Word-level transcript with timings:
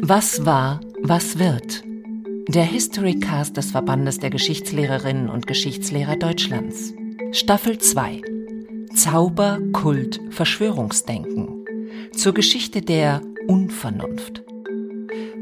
Was 0.00 0.46
war, 0.46 0.80
was 1.02 1.38
wird? 1.38 1.84
Der 2.48 2.64
Historycast 2.64 3.58
des 3.58 3.72
Verbandes 3.72 4.20
der 4.20 4.30
Geschichtslehrerinnen 4.30 5.28
und 5.28 5.46
Geschichtslehrer 5.46 6.16
Deutschlands. 6.16 6.94
Staffel 7.32 7.76
2. 7.76 8.22
Zauber, 8.94 9.58
Kult, 9.74 10.18
Verschwörungsdenken. 10.30 11.66
Zur 12.16 12.32
Geschichte 12.32 12.80
der 12.80 13.20
Unvernunft. 13.46 14.44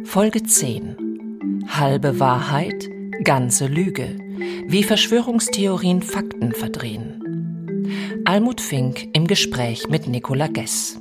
Folge 0.03 0.43
10. 0.43 1.63
Halbe 1.69 2.19
Wahrheit, 2.19 2.91
ganze 3.23 3.69
Lüge. 3.69 4.17
Wie 4.67 4.83
Verschwörungstheorien 4.83 6.03
Fakten 6.03 6.51
verdrehen. 6.51 7.22
Almut 8.25 8.61
Fink 8.61 9.09
im 9.15 9.27
Gespräch 9.27 9.89
mit 9.89 10.07
Nicola 10.07 10.47
Gess. 10.47 11.01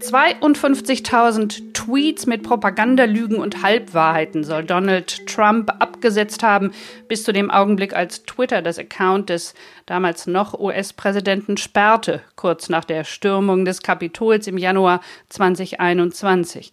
52.000 0.00 1.74
Tweets 1.74 2.26
mit 2.26 2.42
Propagandalügen 2.42 3.36
und 3.36 3.62
Halbwahrheiten 3.62 4.42
soll 4.42 4.64
Donald 4.64 5.26
Trump 5.26 5.70
abgesetzt 5.80 6.42
haben, 6.42 6.72
bis 7.08 7.24
zu 7.24 7.32
dem 7.32 7.50
Augenblick, 7.50 7.94
als 7.94 8.22
Twitter 8.24 8.62
das 8.62 8.78
Account 8.78 9.28
des 9.28 9.52
damals 9.84 10.26
noch 10.26 10.58
US-Präsidenten 10.58 11.58
sperrte, 11.58 12.22
kurz 12.36 12.70
nach 12.70 12.84
der 12.84 13.04
Stürmung 13.04 13.66
des 13.66 13.82
Kapitols 13.82 14.46
im 14.46 14.56
Januar 14.56 15.02
2021. 15.28 16.72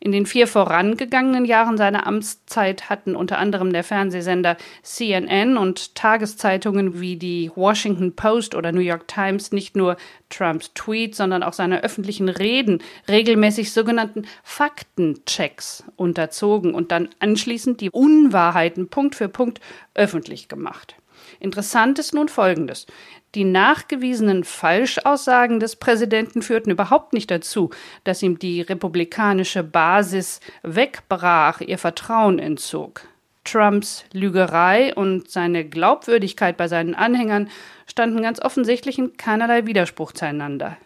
In 0.00 0.12
den 0.12 0.26
vier 0.26 0.46
vorangegangenen 0.46 1.44
Jahren 1.44 1.76
seiner 1.76 2.06
Amtszeit 2.06 2.90
hatten 2.90 3.16
unter 3.16 3.38
anderem 3.38 3.72
der 3.72 3.84
Fernsehsender 3.84 4.56
CNN 4.82 5.56
und 5.56 5.94
Tageszeitungen 5.94 7.00
wie 7.00 7.16
die 7.16 7.50
Washington 7.54 8.14
Post 8.14 8.54
oder 8.54 8.72
New 8.72 8.80
York 8.80 9.08
Times 9.08 9.52
nicht 9.52 9.76
nur 9.76 9.96
Trumps 10.28 10.72
Tweets, 10.74 11.16
sondern 11.16 11.42
auch 11.42 11.52
seine 11.52 11.82
öffentlichen 11.82 12.28
Reden 12.28 12.82
regelmäßig 13.08 13.72
sogenannten 13.72 14.26
Faktenchecks 14.42 15.84
unterzogen 15.96 16.74
und 16.74 16.92
dann 16.92 17.08
anschließend 17.20 17.80
die 17.80 17.90
Unwahrheiten 17.90 18.88
Punkt 18.88 19.14
für 19.14 19.28
Punkt 19.28 19.60
öffentlich 19.94 20.48
gemacht. 20.48 20.96
Interessant 21.40 21.98
ist 21.98 22.14
nun 22.14 22.28
Folgendes. 22.28 22.86
Die 23.34 23.44
nachgewiesenen 23.44 24.44
Falschaussagen 24.44 25.60
des 25.60 25.76
Präsidenten 25.76 26.42
führten 26.42 26.70
überhaupt 26.70 27.12
nicht 27.12 27.30
dazu, 27.30 27.70
dass 28.04 28.22
ihm 28.22 28.38
die 28.38 28.62
republikanische 28.62 29.62
Basis 29.62 30.40
wegbrach, 30.62 31.60
ihr 31.60 31.78
Vertrauen 31.78 32.38
entzog. 32.38 33.02
Trumps 33.44 34.04
Lügerei 34.12 34.94
und 34.94 35.30
seine 35.30 35.64
Glaubwürdigkeit 35.64 36.56
bei 36.56 36.68
seinen 36.68 36.94
Anhängern 36.94 37.48
standen 37.86 38.22
ganz 38.22 38.40
offensichtlich 38.40 38.98
in 38.98 39.16
keinerlei 39.16 39.66
Widerspruch 39.66 40.12
zueinander. 40.12 40.76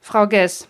Frau 0.00 0.26
Gess, 0.26 0.68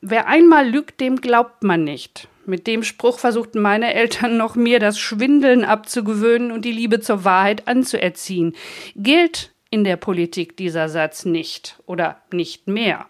wer 0.00 0.26
einmal 0.26 0.68
lügt, 0.68 1.00
dem 1.00 1.20
glaubt 1.20 1.62
man 1.62 1.84
nicht. 1.84 2.28
Mit 2.44 2.66
dem 2.66 2.82
Spruch 2.82 3.18
versuchten 3.18 3.60
meine 3.60 3.94
Eltern 3.94 4.36
noch 4.36 4.56
mir 4.56 4.80
das 4.80 4.98
Schwindeln 4.98 5.64
abzugewöhnen 5.64 6.50
und 6.50 6.64
die 6.64 6.72
Liebe 6.72 7.00
zur 7.00 7.24
Wahrheit 7.24 7.68
anzuerziehen. 7.68 8.56
Gilt 8.96 9.52
in 9.70 9.84
der 9.84 9.96
Politik 9.96 10.56
dieser 10.56 10.88
Satz 10.88 11.24
nicht 11.24 11.80
oder 11.86 12.20
nicht 12.32 12.66
mehr. 12.66 13.06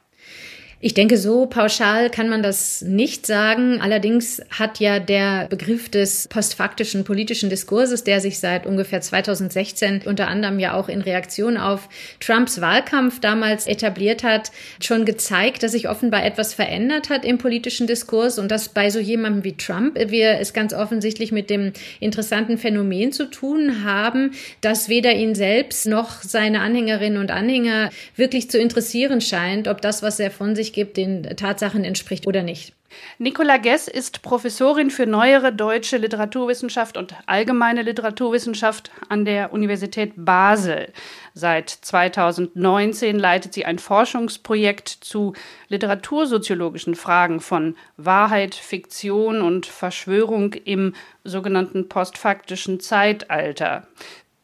Ich 0.85 0.95
denke, 0.95 1.17
so 1.17 1.47
pauschal 1.47 2.11
kann 2.11 2.29
man 2.29 2.43
das 2.43 2.83
nicht 2.83 3.25
sagen. 3.25 3.81
Allerdings 3.81 4.43
hat 4.51 4.81
ja 4.81 4.99
der 4.99 5.47
Begriff 5.47 5.89
des 5.89 6.27
postfaktischen 6.27 7.05
politischen 7.05 7.51
Diskurses, 7.51 8.03
der 8.03 8.21
sich 8.21 8.41
seit 8.41 8.67
ungefähr 8.67 9.01
2016 9.01 10.03
unter 10.07 10.27
anderem 10.27 10.59
ja 10.59 10.75
auch 10.75 10.89
in 10.89 11.01
Reaktion 11.01 11.57
auf 11.57 11.89
Trumps 12.19 12.61
Wahlkampf 12.61 13.21
damals 13.21 13.69
etabliert 13.69 14.25
hat, 14.25 14.51
schon 14.83 15.05
gezeigt, 15.05 15.63
dass 15.63 15.71
sich 15.71 15.89
offenbar 15.89 16.27
etwas 16.27 16.53
verändert 16.53 17.11
hat 17.11 17.25
im 17.25 17.39
politischen 17.39 17.87
Diskurs 17.87 18.41
und 18.41 18.51
dass 18.51 18.69
bei 18.69 18.91
so 18.91 18.99
jemandem 18.99 19.45
wie 19.45 19.57
Trump 19.57 19.97
wir 20.09 20.41
es 20.41 20.53
ganz 20.53 20.75
offensichtlich 20.75 21.31
mit 21.31 21.49
dem 21.49 21.73
interessanten 22.01 22.59
Phänomen 22.59 23.13
zu 23.13 23.31
tun 23.31 23.85
haben, 23.85 24.33
dass 24.63 24.89
weder 24.89 25.15
ihn 25.15 25.37
selbst 25.37 25.87
noch 25.87 26.23
seine 26.23 26.61
Anhängerinnen 26.61 27.21
und 27.21 27.31
Anhänger 27.31 27.91
wirklich 28.17 28.51
zu 28.51 28.59
interessieren 28.59 29.21
scheint, 29.21 29.69
ob 29.69 29.81
das, 29.81 30.03
was 30.03 30.19
er 30.19 30.33
von 30.33 30.57
sich 30.57 30.72
gibt, 30.73 30.97
den 30.97 31.23
Tatsachen 31.37 31.85
entspricht 31.85 32.27
oder 32.27 32.43
nicht. 32.43 32.75
Nicola 33.19 33.57
Gess 33.57 33.89
ist 33.89 34.23
Professorin 34.23 34.91
für 34.91 35.07
neuere 35.07 35.53
deutsche 35.53 35.97
Literaturwissenschaft 35.97 36.97
und 36.97 37.15
allgemeine 37.27 37.83
Literaturwissenschaft 37.83 38.91
an 39.09 39.25
der 39.25 39.53
Universität 39.53 40.13
Basel. 40.17 40.93
Seit 41.35 41.71
2019 41.71 43.19
leitet 43.19 43.55
sie 43.55 43.65
ein 43.65 43.79
Forschungsprojekt 43.79 44.89
zu 44.89 45.33
literatursoziologischen 45.69 46.95
Fragen 46.95 47.41
von 47.41 47.77
Wahrheit, 47.97 48.55
Fiktion 48.55 49.41
und 49.41 49.67
Verschwörung 49.67 50.53
im 50.53 50.95
sogenannten 51.25 51.89
postfaktischen 51.89 52.81
Zeitalter. 52.81 53.87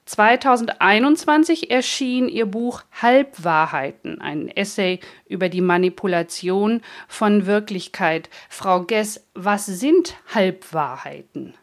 2021 0.09 1.71
erschien 1.71 2.31
ihr 2.31 2.47
Buch 2.47 2.83
Halbwahrheiten, 3.03 4.23
ein 4.23 4.49
Essay 4.49 5.01
über 5.29 5.51
die 5.51 5.61
Manipulation 5.61 6.81
von 7.09 7.45
Wirklichkeit. 7.45 8.31
Frau 8.49 8.85
Gess, 8.85 9.27
was 9.35 9.67
sind 9.67 10.17
Halbwahrheiten? 10.35 11.55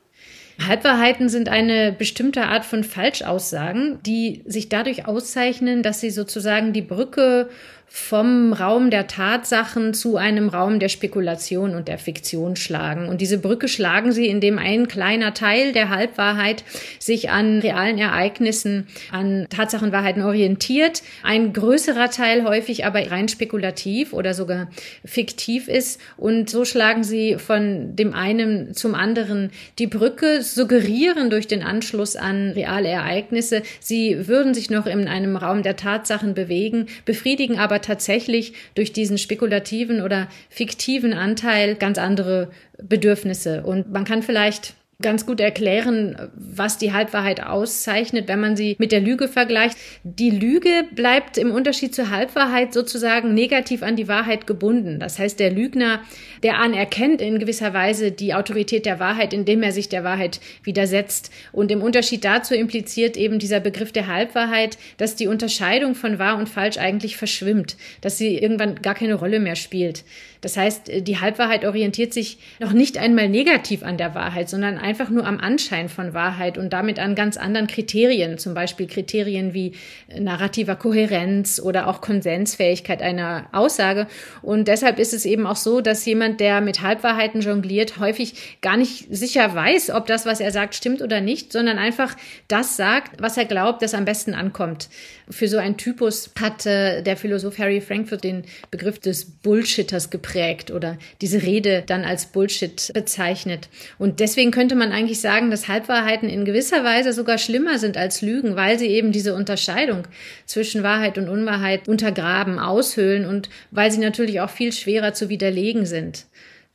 Halbwahrheiten 0.63 1.28
sind 1.28 1.50
eine 1.50 1.91
bestimmte 1.91 2.44
Art 2.44 2.66
von 2.66 2.83
Falschaussagen, 2.83 4.00
die 4.03 4.44
sich 4.45 4.69
dadurch 4.69 5.07
auszeichnen, 5.07 5.81
dass 5.81 6.00
sie 6.00 6.12
sozusagen 6.12 6.72
die 6.72 6.83
Brücke 6.83 7.50
vom 7.97 8.51
Raum 8.51 8.91
der 8.91 9.07
Tatsachen 9.07 9.94
zu 9.94 10.17
einem 10.17 10.50
Raum 10.50 10.79
der 10.79 10.89
Spekulation 10.89 11.73
und 11.75 11.88
der 11.88 11.97
Fiktion 11.97 12.57
schlagen. 12.57 13.07
Und 13.07 13.22
diese 13.22 13.38
Brücke 13.38 13.69
schlagen 13.69 14.11
sie, 14.11 14.28
indem 14.28 14.59
ein 14.59 14.89
kleiner 14.89 15.33
Teil 15.33 15.72
der 15.72 15.88
Halbwahrheit 15.88 16.66
sich 17.00 17.29
an 17.29 17.59
realen 17.59 17.97
Ereignissen, 17.97 18.88
an 19.13 19.47
Tatsachenwahrheiten 19.50 20.23
orientiert, 20.23 21.03
ein 21.23 21.53
größerer 21.53 22.09
Teil 22.09 22.44
häufig 22.44 22.85
aber 22.85 23.09
rein 23.09 23.29
spekulativ 23.29 24.12
oder 24.12 24.33
sogar 24.33 24.67
fiktiv 25.06 25.69
ist. 25.69 26.01
Und 26.17 26.50
so 26.50 26.66
schlagen 26.66 27.06
sie 27.06 27.38
von 27.38 27.95
dem 27.95 28.13
einen 28.13 28.73
zum 28.73 28.94
anderen 28.94 29.51
die 29.79 29.88
Brücke, 29.88 30.41
suggerieren 30.41 31.29
durch 31.29 31.47
den 31.47 31.63
Anschluss 31.63 32.17
an 32.17 32.51
reale 32.51 32.89
Ereignisse, 32.89 33.63
sie 33.79 34.27
würden 34.27 34.53
sich 34.53 34.69
noch 34.69 34.85
in 34.85 35.07
einem 35.07 35.38
Raum 35.38 35.63
der 35.63 35.77
Tatsachen 35.77 36.33
bewegen, 36.33 36.88
befriedigen 37.06 37.57
aber 37.57 37.84
tatsächlich 37.85 38.53
durch 38.75 38.94
diesen 38.94 39.18
spekulativen 39.18 40.01
oder 40.01 40.28
fiktiven 40.50 41.13
Anteil 41.13 41.75
ganz 41.75 41.97
andere 41.97 42.50
Bedürfnisse. 42.81 43.63
Und 43.63 43.91
man 43.91 44.06
kann 44.06 44.23
vielleicht 44.23 44.73
ganz 45.01 45.25
gut 45.25 45.41
erklären, 45.41 46.31
was 46.35 46.78
die 46.78 46.94
Halbwahrheit 46.94 47.44
auszeichnet, 47.44 48.28
wenn 48.29 48.39
man 48.39 48.56
sie 48.56 48.75
mit 48.79 48.94
der 48.94 49.01
Lüge 49.01 49.28
vergleicht. 49.28 49.78
Die 50.03 50.29
Lüge 50.29 50.85
bleibt 50.94 51.38
im 51.38 51.51
Unterschied 51.51 51.94
zur 51.94 52.11
Halbwahrheit 52.11 52.73
sozusagen 52.73 53.33
negativ 53.33 53.83
an 53.83 53.97
die 53.97 54.07
Wahrheit 54.07 54.47
gebunden. 54.47 55.00
Das 55.00 55.19
heißt, 55.19 55.39
der 55.39 55.51
Lügner, 55.51 56.01
der 56.44 56.59
anerkennt 56.59 57.22
in 57.22 57.39
gewisser 57.39 57.73
Weise 57.73 58.11
die 58.11 58.33
Autorität 58.33 58.85
der 58.85 59.00
Wahrheit, 59.00 59.33
indem 59.33 59.63
er 59.63 59.73
sich 59.73 59.89
der 59.89 60.06
Wahrheit 60.06 60.39
widersetzt. 60.63 61.29
Und 61.51 61.72
im 61.72 61.81
Unterschied 61.81 62.23
dazu 62.23 62.56
impliziert 62.56 63.17
eben 63.17 63.38
dieser 63.38 63.59
Begriff 63.59 63.91
der 63.91 64.07
Halbwahrheit, 64.07 64.77
dass 64.97 65.16
die 65.16 65.27
Unterscheidung 65.27 65.95
von 65.95 66.19
wahr 66.19 66.38
und 66.38 66.47
falsch 66.47 66.77
eigentlich 66.77 67.17
verschwimmt, 67.17 67.75
dass 68.00 68.17
sie 68.17 68.38
irgendwann 68.38 68.75
gar 68.75 68.95
keine 68.95 69.16
Rolle 69.16 69.41
mehr 69.41 69.56
spielt. 69.57 70.06
Das 70.45 70.57
heißt, 70.57 70.91
die 71.07 71.19
Halbwahrheit 71.19 71.66
orientiert 71.66 72.13
sich 72.13 72.38
noch 72.59 72.72
nicht 72.72 73.00
einmal 73.00 73.28
negativ 73.28 73.81
an 73.81 73.97
der 73.97 74.13
Wahrheit, 74.13 74.47
sondern 74.47 74.78
einfach 74.78 75.09
nur 75.09 75.25
am 75.25 75.39
Anschein 75.39 75.89
von 75.89 76.13
Wahrheit 76.13 76.59
und 76.59 76.72
damit 76.72 77.00
an 77.00 77.16
ganz 77.16 77.35
anderen 77.35 77.66
Kriterien, 77.66 78.38
zum 78.38 78.53
Beispiel 78.53 78.85
Kriterien 78.85 79.56
wie 79.56 79.72
narrativer 80.16 80.75
Kohärenz 80.75 81.59
oder 81.59 81.88
auch 81.88 82.00
Konsensfähigkeit 82.00 83.01
einer 83.01 83.47
Aussage. 83.53 84.06
Und 84.44 84.67
deshalb 84.67 85.00
ist 85.00 85.16
es 85.16 85.25
eben 85.25 85.47
auch 85.47 85.56
so, 85.56 85.81
dass 85.81 86.06
jemand, 86.06 86.39
der 86.39 86.62
mit 86.62 86.83
Halbwahrheiten 86.83 87.42
jongliert, 87.42 87.97
häufig 87.97 88.59
gar 88.62 88.77
nicht 88.77 89.07
sicher 89.09 89.56
weiß, 89.56 89.89
ob 89.89 90.06
das, 90.06 90.27
was 90.27 90.42
er 90.42 90.51
sagt, 90.51 90.75
stimmt 90.75 91.01
oder 91.01 91.21
nicht, 91.21 91.53
sondern 91.53 91.80
einfach 91.80 92.15
das 92.47 92.77
sagt, 92.77 93.19
was 93.19 93.36
er 93.36 93.45
glaubt, 93.45 93.81
das 93.81 93.95
am 93.95 94.06
besten 94.06 94.36
ankommt. 94.36 94.89
Für 95.27 95.47
so 95.47 95.57
einen 95.57 95.77
Typus 95.77 96.30
hat 96.39 96.68
äh, 96.68 97.01
der 97.01 97.18
Philosoph 97.18 97.57
Harry 97.57 97.81
Frankfurt 97.81 98.24
den 98.24 98.44
Begriff 98.69 99.00
des 99.00 99.25
Bullshitters 99.25 100.12
geprägt 100.12 100.34
oder 100.71 100.97
diese 101.21 101.41
Rede 101.41 101.83
dann 101.85 102.03
als 102.03 102.27
Bullshit 102.27 102.91
bezeichnet. 102.93 103.69
Und 103.97 104.19
deswegen 104.19 104.51
könnte 104.51 104.75
man 104.75 104.91
eigentlich 104.91 105.21
sagen, 105.21 105.49
dass 105.49 105.67
Halbwahrheiten 105.67 106.29
in 106.29 106.45
gewisser 106.45 106.83
Weise 106.83 107.13
sogar 107.13 107.37
schlimmer 107.37 107.79
sind 107.79 107.97
als 107.97 108.21
Lügen, 108.21 108.55
weil 108.55 108.77
sie 108.77 108.87
eben 108.87 109.11
diese 109.11 109.33
Unterscheidung 109.33 110.03
zwischen 110.45 110.83
Wahrheit 110.83 111.17
und 111.17 111.29
Unwahrheit 111.29 111.87
untergraben, 111.87 112.59
aushöhlen 112.59 113.25
und 113.25 113.49
weil 113.71 113.91
sie 113.91 113.99
natürlich 113.99 114.41
auch 114.41 114.49
viel 114.49 114.71
schwerer 114.71 115.13
zu 115.13 115.29
widerlegen 115.29 115.85
sind. 115.85 116.25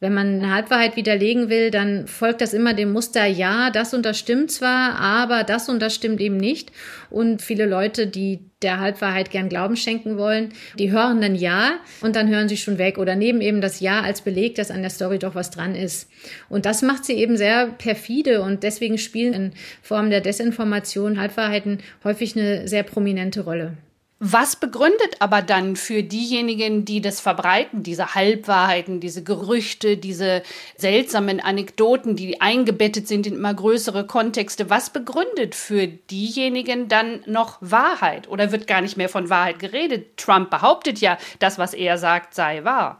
Wenn 0.01 0.15
man 0.15 0.37
eine 0.43 0.55
Halbwahrheit 0.55 0.97
widerlegen 0.97 1.51
will, 1.51 1.71
dann 1.71 2.07
folgt 2.07 2.41
das 2.41 2.55
immer 2.55 2.73
dem 2.73 2.91
Muster, 2.91 3.27
ja, 3.27 3.71
das 3.71 3.93
und 3.93 4.07
das 4.07 4.19
stimmt 4.19 4.51
zwar, 4.51 4.99
aber 4.99 5.45
das 5.45 5.69
und 5.69 5.81
das 5.81 5.95
stimmt 5.95 6.23
eben 6.23 6.39
nicht. 6.39 6.73
Und 7.11 7.43
viele 7.43 7.67
Leute, 7.67 8.07
die 8.07 8.50
der 8.63 8.79
Halbwahrheit 8.79 9.31
gern 9.31 9.49
Glauben 9.49 9.77
schenken 9.77 10.19
wollen, 10.19 10.53
die 10.79 10.91
hören 10.91 11.21
dann 11.21 11.35
ja 11.35 11.79
und 12.03 12.15
dann 12.15 12.29
hören 12.29 12.49
sie 12.49 12.59
schon 12.59 12.79
weg 12.79 12.99
oder 12.99 13.17
nehmen 13.17 13.41
eben 13.41 13.61
das 13.61 13.81
Ja 13.81 14.03
als 14.03 14.21
Beleg, 14.21 14.55
dass 14.55 14.71
an 14.71 14.83
der 14.83 14.91
Story 14.91 15.19
doch 15.19 15.35
was 15.35 15.51
dran 15.51 15.75
ist. 15.75 16.11
Und 16.49 16.67
das 16.67 16.83
macht 16.83 17.05
sie 17.05 17.15
eben 17.15 17.37
sehr 17.37 17.69
perfide 17.69 18.43
und 18.43 18.63
deswegen 18.63 18.99
spielen 18.99 19.33
in 19.33 19.53
Form 19.83 20.11
der 20.11 20.21
Desinformation 20.21 21.19
Halbwahrheiten 21.19 21.79
häufig 22.05 22.37
eine 22.37 22.69
sehr 22.69 22.83
prominente 22.83 23.43
Rolle. 23.43 23.77
Was 24.23 24.57
begründet 24.57 25.17
aber 25.21 25.41
dann 25.41 25.77
für 25.77 26.03
diejenigen, 26.03 26.85
die 26.85 27.01
das 27.01 27.21
verbreiten, 27.21 27.83
diese 27.83 28.15
Halbwahrheiten, 28.15 29.01
diese 29.01 29.25
Gerüchte, 29.25 29.97
diese 29.97 30.43
seltsamen 30.77 31.41
Anekdoten, 31.41 32.17
die 32.17 32.39
eingebettet 32.39 33.09
sind 33.09 33.27
in 33.27 33.37
immer 33.37 33.55
größere 33.55 34.07
Kontexte, 34.07 34.69
was 34.69 34.91
begründet 34.91 35.55
für 35.55 35.87
diejenigen 35.87 36.89
dann 36.89 37.23
noch 37.25 37.57
Wahrheit? 37.63 38.29
Oder 38.29 38.53
wird 38.53 38.67
gar 38.67 38.83
nicht 38.83 38.99
mehr 38.99 39.09
von 39.09 39.31
Wahrheit 39.31 39.59
geredet? 39.59 40.19
Trump 40.19 40.51
behauptet 40.51 40.99
ja, 40.99 41.17
das, 41.39 41.57
was 41.57 41.73
er 41.73 41.97
sagt, 41.97 42.35
sei 42.35 42.63
wahr. 42.63 42.99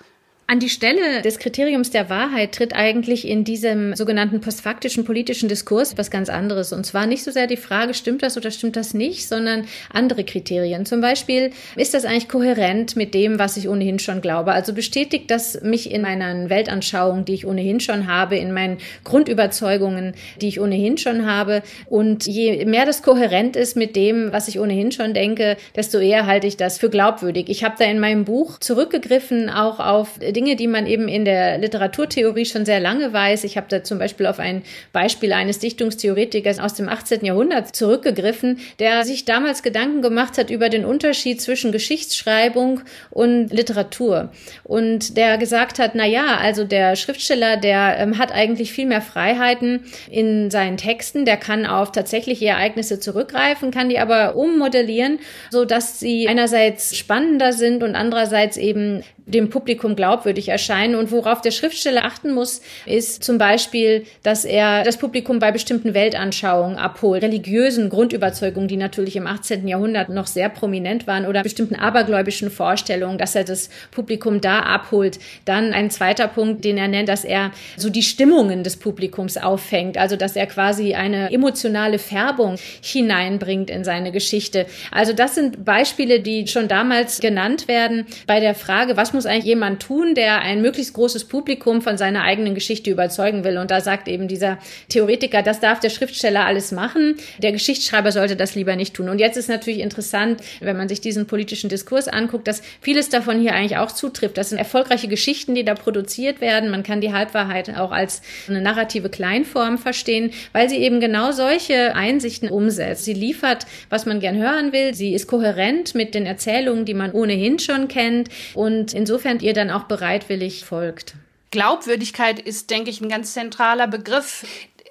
An 0.51 0.59
die 0.59 0.69
Stelle 0.69 1.23
des 1.23 1.39
Kriteriums 1.39 1.93
der 1.93 2.11
Wahrheit 2.11 2.51
tritt 2.51 2.75
eigentlich 2.75 3.29
in 3.29 3.45
diesem 3.45 3.95
sogenannten 3.95 4.41
postfaktischen 4.41 5.05
politischen 5.05 5.49
Diskurs 5.49 5.97
was 5.97 6.11
ganz 6.11 6.29
anderes. 6.29 6.73
Und 6.73 6.85
zwar 6.85 7.07
nicht 7.07 7.23
so 7.23 7.31
sehr 7.31 7.47
die 7.47 7.57
Frage, 7.57 7.95
stimmt 7.95 8.25
das 8.25 8.37
oder 8.37 8.51
stimmt 8.51 8.75
das 8.75 8.93
nicht, 8.93 9.29
sondern 9.29 9.67
andere 9.93 10.25
Kriterien. 10.25 10.87
Zum 10.87 11.01
Beispiel, 11.01 11.53
ist 11.77 11.95
das 11.95 12.05
eigentlich 12.05 12.29
kohärent 12.29 12.97
mit 12.97 13.15
dem, 13.15 13.39
was 13.39 13.57
ich 13.57 13.69
ohnehin 13.69 14.01
schon 14.01 14.23
glaube? 14.23 14.51
Also 14.51 14.73
bestätigt 14.73 15.31
das 15.31 15.61
mich 15.63 15.93
in 15.93 16.03
meiner 16.03 16.51
Weltanschauung, 16.51 17.25
die 17.25 17.35
ich 17.35 17.47
ohnehin 17.47 17.79
schon 17.79 18.09
habe, 18.09 18.37
in 18.37 18.53
meinen 18.53 18.79
Grundüberzeugungen, 19.05 20.15
die 20.41 20.49
ich 20.49 20.61
ohnehin 20.61 20.99
schon 20.99 21.27
habe. 21.27 21.63
Und 21.87 22.27
je 22.27 22.65
mehr 22.65 22.87
das 22.87 23.05
kohärent 23.05 23.55
ist 23.55 23.77
mit 23.77 23.95
dem, 23.95 24.33
was 24.33 24.49
ich 24.49 24.59
ohnehin 24.59 24.91
schon 24.91 25.15
denke, 25.15 25.57
desto 25.77 25.99
eher 25.99 26.27
halte 26.27 26.49
ich 26.49 26.57
das 26.57 26.77
für 26.77 26.91
glaubwürdig. 26.91 27.49
Ich 27.49 27.63
habe 27.63 27.77
da 27.79 27.85
in 27.85 28.01
meinem 28.01 28.25
Buch 28.25 28.59
zurückgegriffen 28.59 29.49
auch 29.49 29.79
auf 29.79 30.19
Dinge, 30.41 30.57
die 30.57 30.69
man 30.69 30.87
eben 30.87 31.07
in 31.07 31.27
der 31.27 31.59
Literaturtheorie 31.59 32.47
schon 32.47 32.65
sehr 32.65 32.81
lange 32.81 33.13
weiß. 33.13 33.45
Ich 33.45 33.59
habe 33.59 33.67
da 33.69 33.85
zum 33.85 33.99
Beispiel 33.99 34.25
auf 34.25 34.39
ein 34.39 34.63
Beispiel 34.91 35.35
eines 35.35 35.59
Dichtungstheoretikers 35.59 36.59
aus 36.59 36.73
dem 36.73 36.89
18. 36.89 37.27
Jahrhundert 37.27 37.77
zurückgegriffen, 37.77 38.59
der 38.79 39.05
sich 39.05 39.27
damals 39.27 39.63
Gedanken 39.63 40.01
gemacht 40.01 40.39
hat 40.39 40.49
über 40.49 40.71
den 40.71 40.87
Unterschied 40.87 41.43
zwischen 41.43 41.73
Geschichtsschreibung 41.73 42.81
und 43.11 43.53
Literatur. 43.53 44.33
Und 44.65 45.19
der 45.19 45.37
gesagt 45.37 45.79
hat, 45.79 45.95
na 45.95 46.07
ja, 46.07 46.39
also 46.39 46.65
der 46.65 46.97
Schriftsteller, 46.97 47.59
der 47.59 47.99
ähm, 47.99 48.17
hat 48.17 48.33
eigentlich 48.33 48.73
viel 48.73 48.87
mehr 48.87 49.03
Freiheiten 49.03 49.85
in 50.11 50.51
seinen 50.51 50.79
Texten, 50.79 51.27
der 51.27 51.37
kann 51.37 51.67
auf 51.67 51.93
tatsächliche 51.93 52.47
Ereignisse 52.47 52.99
zurückgreifen, 52.99 53.71
kann 53.73 53.91
die 53.91 53.99
aber 53.99 54.37
ummodellieren, 54.37 55.19
so 55.51 55.67
dass 55.67 56.01
sie 56.01 56.29
einerseits 56.29 56.97
spannender 56.97 57.53
sind 57.53 57.83
und 57.83 57.95
andererseits 57.95 58.57
eben 58.57 59.03
dem 59.31 59.51
Publikum 59.51 59.97
glaubwürdig 59.97 60.49
erscheinen. 60.49 60.95
Und 60.95 61.11
worauf 61.11 61.41
der 61.41 61.51
Schriftsteller 61.51 62.05
achten 62.05 62.33
muss, 62.33 62.61
ist 62.87 63.25
zum 63.25 63.39
Beispiel, 63.39 64.05
dass 64.23 64.45
er 64.45 64.85
das 64.85 64.97
Publikum 64.97 65.39
bei 65.39 65.53
bestimmten 65.53 65.95
Weltanschauungen 65.95 66.79
abholt, 66.79 67.23
religiösen 67.23 67.89
Grundüberzeugungen, 67.89 68.69
die 68.69 68.77
natürlich 68.77 69.17
im 69.17 69.27
18. 69.27 69.67
Jahrhundert 69.67 70.09
noch 70.09 70.27
sehr 70.27 70.49
prominent 70.49 71.07
waren, 71.07 71.27
oder 71.27 71.43
bestimmten 71.43 71.77
abergläubischen 71.77 72.51
Vorstellungen, 72.51 73.19
dass 73.19 73.35
er 73.35 73.45
das 73.45 73.71
Publikum 73.91 74.41
da 74.41 74.61
abholt. 74.61 75.19
Dann 75.45 75.73
ein 75.73 75.91
zweiter 75.91 76.29
Punkt, 76.29 76.65
den 76.65 76.79
er 76.79 76.89
nennt, 76.89 77.09
dass 77.09 77.25
er 77.25 77.53
so 77.77 77.91
die 77.91 78.03
Stimmungen 78.03 78.65
des 78.65 78.77
Publikums 78.77 79.37
auffängt, 79.37 79.97
also 79.97 80.17
dass 80.17 80.37
er 80.37 80.47
quasi 80.47 80.95
eine 80.95 81.33
emotionale 81.33 81.99
Färbung 81.99 82.57
hineinbringt 82.83 83.71
in 83.71 83.85
seine 83.85 84.13
Geschichte. 84.13 84.67
Also 84.91 85.13
das 85.13 85.35
sind 85.35 85.65
Beispiele, 85.65 86.21
die 86.21 86.47
schon 86.47 86.69
damals 86.69 87.21
genannt 87.21 87.69
werden 87.69 88.07
bei 88.27 88.41
der 88.41 88.55
Frage, 88.55 88.97
was 88.97 89.13
muss 89.13 89.20
muss 89.21 89.27
eigentlich 89.27 89.45
jemand 89.45 89.83
tun, 89.83 90.15
der 90.15 90.41
ein 90.41 90.63
möglichst 90.63 90.95
großes 90.95 91.27
Publikum 91.27 91.83
von 91.83 91.99
seiner 91.99 92.23
eigenen 92.23 92.55
Geschichte 92.55 92.91
überzeugen 92.91 93.45
will. 93.45 93.59
Und 93.59 93.71
da 93.71 93.83
sagt 93.83 94.09
eben 94.09 94.29
dieser 94.29 94.57
Theoretiker, 94.89 95.43
das 95.43 95.61
darf 95.61 95.79
der 95.79 95.91
Schriftsteller 95.91 96.47
alles 96.47 96.73
machen. 96.73 97.17
Der 97.37 97.53
Geschichtsschreiber 97.53 98.13
sollte 98.13 98.35
das 98.35 98.55
lieber 98.55 98.77
nicht 98.77 98.95
tun. 98.95 99.11
Und 99.11 99.19
jetzt 99.19 99.37
ist 99.37 99.51
natürlich 99.51 99.81
interessant, 99.81 100.41
wenn 100.61 100.75
man 100.75 100.89
sich 100.89 101.03
diesen 101.03 101.27
politischen 101.27 101.69
Diskurs 101.69 102.09
anguckt, 102.09 102.49
dass 102.49 102.63
vieles 102.81 103.11
davon 103.11 103.39
hier 103.39 103.53
eigentlich 103.53 103.77
auch 103.77 103.93
zutrifft. 103.93 104.39
Das 104.39 104.49
sind 104.49 104.57
erfolgreiche 104.57 105.07
Geschichten, 105.07 105.55
die 105.55 105.67
da 105.67 105.75
produziert 105.75 106.41
werden. 106.41 106.71
Man 106.71 106.83
kann 106.83 107.03
die 107.03 107.13
Halbwahrheit 107.13 107.77
auch 107.77 107.93
als 107.93 108.23
eine 108.49 108.63
narrative 108.63 109.11
Kleinform 109.11 109.77
verstehen, 109.77 110.31
weil 110.53 110.71
sie 110.71 110.79
eben 110.79 110.99
genau 110.99 111.33
solche 111.33 111.95
Einsichten 111.95 112.49
umsetzt. 112.49 113.05
Sie 113.05 113.13
liefert, 113.13 113.67
was 113.91 114.07
man 114.07 114.19
gern 114.19 114.39
hören 114.39 114.73
will. 114.73 114.95
Sie 114.95 115.13
ist 115.13 115.27
kohärent 115.27 115.95
mit 115.95 116.15
den 116.15 116.25
Erzählungen, 116.25 116.87
die 116.87 116.95
man 116.95 117.13
ohnehin 117.13 117.59
schon 117.59 117.87
kennt. 117.87 118.31
Und 118.55 118.95
in 118.95 119.10
insofern 119.11 119.41
ihr 119.41 119.55
dann 119.55 119.73
auch 119.73 119.85
bereitwillig 119.85 120.65
folgt. 120.65 121.15
Glaubwürdigkeit 121.51 122.39
ist, 122.39 122.71
denke 122.71 122.91
ich, 122.91 123.01
ein 123.01 123.09
ganz 123.09 123.33
zentraler 123.33 123.89
Begriff. 123.89 124.47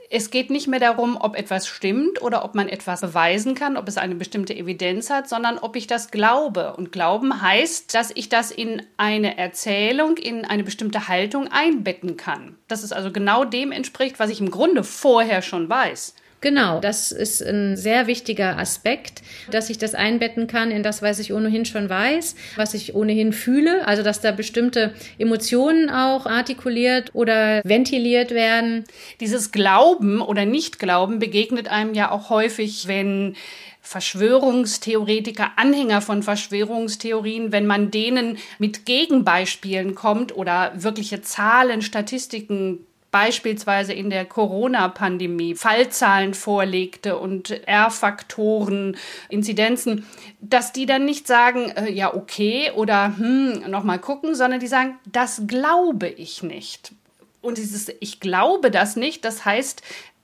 Es 0.10 0.30
geht 0.30 0.50
nicht 0.50 0.68
mehr 0.68 0.82
darum, 0.82 1.16
ob 1.16 1.38
etwas 1.38 1.70
stimmt 1.70 2.22
oder 2.22 2.44
ob 2.44 2.54
man 2.54 2.68
etwas 2.68 3.00
beweisen 3.00 3.56
kann, 3.56 3.78
ob 3.78 3.88
es 3.88 3.96
eine 3.96 4.16
bestimmte 4.16 4.54
Evidenz 4.54 5.10
hat, 5.10 5.30
sondern 5.30 5.58
ob 5.58 5.78
ich 5.78 5.88
das 5.88 6.12
glaube. 6.12 6.74
Und 6.76 6.92
glauben 6.92 7.42
heißt, 7.42 7.96
dass 7.96 8.12
ich 8.14 8.28
das 8.28 8.52
in 8.52 8.82
eine 8.98 9.38
Erzählung, 9.38 10.18
in 10.18 10.44
eine 10.44 10.66
bestimmte 10.66 11.08
Haltung 11.08 11.48
einbetten 11.50 12.18
kann. 12.18 12.58
Dass 12.68 12.84
es 12.84 12.92
also 12.92 13.14
genau 13.14 13.46
dem 13.46 13.72
entspricht, 13.72 14.20
was 14.20 14.30
ich 14.30 14.42
im 14.42 14.52
Grunde 14.52 14.84
vorher 14.84 15.42
schon 15.42 15.70
weiß. 15.70 16.14
Genau, 16.42 16.80
das 16.80 17.12
ist 17.12 17.42
ein 17.42 17.76
sehr 17.76 18.08
wichtiger 18.08 18.58
Aspekt, 18.58 19.22
dass 19.52 19.70
ich 19.70 19.78
das 19.78 19.94
einbetten 19.94 20.48
kann 20.48 20.72
in 20.72 20.84
das, 20.84 21.02
was 21.02 21.20
ich 21.20 21.34
ohnehin 21.34 21.66
schon 21.66 21.90
weiß, 21.90 22.36
was 22.56 22.74
ich 22.74 22.96
ohnehin 22.96 23.34
fühle, 23.34 23.86
also 23.86 24.04
dass 24.04 24.22
da 24.22 24.32
bestimmte 24.32 24.94
Emotionen 25.18 25.90
auch 25.90 26.26
artikuliert 26.26 27.10
oder 27.14 27.62
ventiliert 27.66 28.32
werden. 28.32 28.86
Dieses 29.20 29.52
Glauben 29.52 30.22
oder 30.22 30.46
Nicht-Glauben 30.46 31.20
begegnet 31.20 31.68
einem 31.68 31.94
ja 31.94 32.10
auch 32.10 32.30
häufig, 32.30 32.88
wenn 32.88 33.36
Verschwörungstheoretiker, 33.82 35.54
Anhänger 35.58 36.02
von 36.02 36.24
Verschwörungstheorien, 36.24 37.52
wenn 37.52 37.66
man 37.66 37.92
denen 37.92 38.38
mit 38.60 38.86
Gegenbeispielen 38.86 39.96
kommt 39.96 40.36
oder 40.36 40.72
wirkliche 40.76 41.22
Zahlen, 41.22 41.82
Statistiken 41.82 42.86
beispielsweise 43.12 43.94
in 43.94 44.10
der 44.10 44.26
Corona-Pandemie 44.26 45.56
Fallzahlen 45.56 46.34
vorlegte 46.34 47.18
und 47.18 47.52
R-Faktoren, 47.68 48.98
Inzidenzen, 49.30 50.06
dass 50.42 50.72
die 50.72 50.86
dann 50.86 51.06
nicht 51.06 51.28
sagen, 51.28 51.72
äh, 51.72 51.92
ja, 51.92 52.14
okay 52.14 52.72
oder 52.76 53.18
hm, 53.18 53.70
nochmal 53.70 54.00
gucken, 54.00 54.36
sondern 54.36 54.60
die 54.60 54.68
sagen, 54.68 55.00
das 55.12 55.44
glaube 55.48 56.08
ich 56.08 56.44
nicht. 56.44 56.94
Und 57.42 57.58
dieses 57.58 57.90
Ich 58.00 58.20
glaube 58.20 58.70
das 58.70 58.96
nicht, 58.96 59.24
das 59.26 59.46
heißt, 59.46 59.82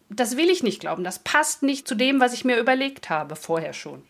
das 0.09 0.38
will 0.38 0.50
ich 0.50 0.63
nicht 0.63 0.79
glauben, 0.79 1.03
das 1.03 1.19
passt 1.19 1.63
nicht 1.63 1.88
zu 1.88 1.95
dem, 1.95 2.19
was 2.19 2.33
ich 2.33 2.45
mir 2.45 2.57
überlegt 2.57 3.09
habe 3.09 3.36
vorher 3.36 3.74
schon. 3.74 4.03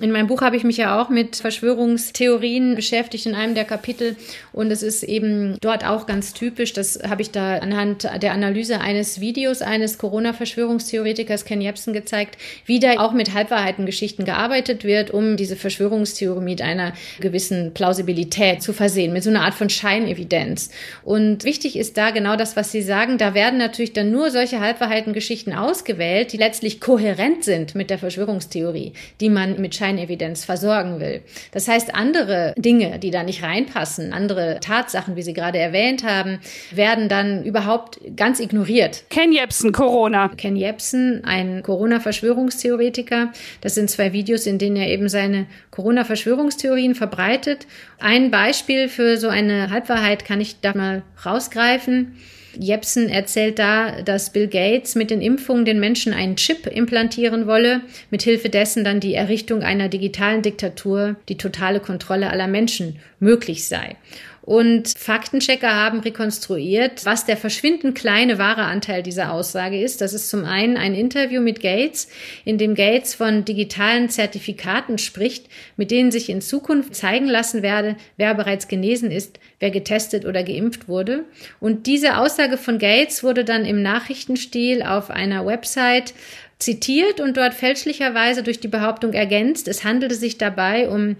In 0.00 0.12
meinem 0.12 0.28
Buch 0.28 0.40
habe 0.40 0.56
ich 0.56 0.64
mich 0.64 0.78
ja 0.78 0.98
auch 0.98 1.10
mit 1.10 1.36
Verschwörungstheorien 1.36 2.74
beschäftigt 2.74 3.26
in 3.26 3.34
einem 3.34 3.54
der 3.54 3.66
Kapitel 3.66 4.16
und 4.50 4.70
es 4.70 4.82
ist 4.82 5.02
eben 5.02 5.58
dort 5.60 5.84
auch 5.84 6.06
ganz 6.06 6.32
typisch, 6.32 6.72
das 6.72 7.00
habe 7.06 7.20
ich 7.20 7.32
da 7.32 7.58
anhand 7.58 8.08
der 8.22 8.32
Analyse 8.32 8.80
eines 8.80 9.20
Videos 9.20 9.60
eines 9.60 9.98
Corona-Verschwörungstheoretikers 9.98 11.44
Ken 11.44 11.60
Jebsen 11.60 11.92
gezeigt, 11.92 12.38
wie 12.64 12.78
da 12.78 12.98
auch 12.98 13.12
mit 13.12 13.34
Halbwahrheitengeschichten 13.34 14.24
gearbeitet 14.24 14.84
wird, 14.84 15.10
um 15.10 15.36
diese 15.36 15.56
Verschwörungstheorie 15.56 16.40
mit 16.40 16.62
einer 16.62 16.94
gewissen 17.20 17.74
Plausibilität 17.74 18.62
zu 18.62 18.72
versehen, 18.72 19.12
mit 19.12 19.22
so 19.22 19.28
einer 19.28 19.42
Art 19.42 19.54
von 19.54 19.68
Scheinevidenz. 19.68 20.70
Und 21.04 21.44
wichtig 21.44 21.76
ist 21.76 21.98
da 21.98 22.10
genau 22.10 22.36
das, 22.36 22.56
was 22.56 22.72
Sie 22.72 22.80
sagen, 22.80 23.18
da 23.18 23.34
werden 23.34 23.58
natürlich 23.58 23.92
dann 23.92 24.10
nur 24.10 24.30
solche 24.30 24.60
Halbwahrheitengeschichten 24.60 25.52
ausgewählt, 25.52 26.32
die 26.32 26.38
letztlich 26.38 26.80
kohärent 26.80 27.44
sind 27.44 27.74
mit 27.74 27.90
der 27.90 27.98
Verschwörungstheorie, 27.98 28.94
die 29.20 29.28
man 29.28 29.60
mit 29.60 29.74
Schein 29.74 29.89
Scheinevidenz 29.90 30.44
versorgen 30.44 31.00
will. 31.00 31.22
Das 31.52 31.66
heißt, 31.66 31.94
andere 31.94 32.54
Dinge, 32.56 32.98
die 32.98 33.10
da 33.10 33.22
nicht 33.22 33.42
reinpassen, 33.42 34.12
andere 34.12 34.58
Tatsachen, 34.60 35.16
wie 35.16 35.22
Sie 35.22 35.32
gerade 35.32 35.58
erwähnt 35.58 36.04
haben, 36.04 36.38
werden 36.70 37.08
dann 37.08 37.44
überhaupt 37.44 38.00
ganz 38.16 38.40
ignoriert. 38.40 39.04
Ken 39.10 39.32
Jebsen, 39.32 39.72
Corona. 39.72 40.28
Ken 40.28 40.56
Jebsen, 40.56 41.24
ein 41.24 41.62
Corona-Verschwörungstheoretiker. 41.62 43.32
Das 43.60 43.74
sind 43.74 43.90
zwei 43.90 44.12
Videos, 44.12 44.46
in 44.46 44.58
denen 44.58 44.76
er 44.76 44.88
eben 44.88 45.08
seine 45.08 45.46
Corona-Verschwörungstheorien 45.70 46.94
verbreitet. 46.94 47.66
Ein 47.98 48.30
Beispiel 48.30 48.88
für 48.88 49.16
so 49.16 49.28
eine 49.28 49.70
Halbwahrheit 49.70 50.24
kann 50.24 50.40
ich 50.40 50.60
da 50.60 50.74
mal 50.74 51.02
rausgreifen. 51.24 52.16
Jepsen 52.58 53.08
erzählt 53.08 53.58
da, 53.58 54.02
dass 54.02 54.32
Bill 54.32 54.48
Gates 54.48 54.94
mit 54.94 55.10
den 55.10 55.20
Impfungen 55.22 55.64
den 55.64 55.80
Menschen 55.80 56.12
einen 56.12 56.36
Chip 56.36 56.66
implantieren 56.66 57.46
wolle, 57.46 57.82
mithilfe 58.10 58.48
dessen 58.48 58.84
dann 58.84 59.00
die 59.00 59.14
Errichtung 59.14 59.62
einer 59.62 59.88
digitalen 59.88 60.42
Diktatur, 60.42 61.16
die 61.28 61.36
totale 61.36 61.80
Kontrolle 61.80 62.30
aller 62.30 62.48
Menschen 62.48 62.96
möglich 63.20 63.66
sei. 63.68 63.96
Und 64.42 64.88
Faktenchecker 64.98 65.72
haben 65.72 66.00
rekonstruiert, 66.00 67.04
was 67.04 67.26
der 67.26 67.36
verschwindend 67.36 67.94
kleine 67.94 68.38
wahre 68.38 68.62
Anteil 68.62 69.02
dieser 69.02 69.32
Aussage 69.32 69.80
ist. 69.80 70.00
Das 70.00 70.14
ist 70.14 70.30
zum 70.30 70.44
einen 70.44 70.76
ein 70.76 70.94
Interview 70.94 71.40
mit 71.42 71.60
Gates, 71.60 72.08
in 72.44 72.56
dem 72.56 72.74
Gates 72.74 73.14
von 73.14 73.44
digitalen 73.44 74.08
Zertifikaten 74.08 74.98
spricht, 74.98 75.46
mit 75.76 75.90
denen 75.90 76.10
sich 76.10 76.30
in 76.30 76.40
Zukunft 76.40 76.96
zeigen 76.96 77.26
lassen 77.26 77.62
werde, 77.62 77.96
wer 78.16 78.34
bereits 78.34 78.66
genesen 78.66 79.10
ist, 79.10 79.38
wer 79.60 79.70
getestet 79.70 80.24
oder 80.24 80.42
geimpft 80.42 80.88
wurde. 80.88 81.24
Und 81.60 81.86
diese 81.86 82.18
Aussage 82.18 82.56
von 82.56 82.78
Gates 82.78 83.22
wurde 83.22 83.44
dann 83.44 83.64
im 83.64 83.82
Nachrichtenstil 83.82 84.82
auf 84.82 85.10
einer 85.10 85.46
Website 85.46 86.14
zitiert 86.58 87.20
und 87.20 87.36
dort 87.36 87.54
fälschlicherweise 87.54 88.42
durch 88.42 88.60
die 88.60 88.68
Behauptung 88.68 89.12
ergänzt, 89.12 89.68
es 89.68 89.84
handelte 89.84 90.14
sich 90.14 90.36
dabei 90.38 90.88
um 90.88 91.16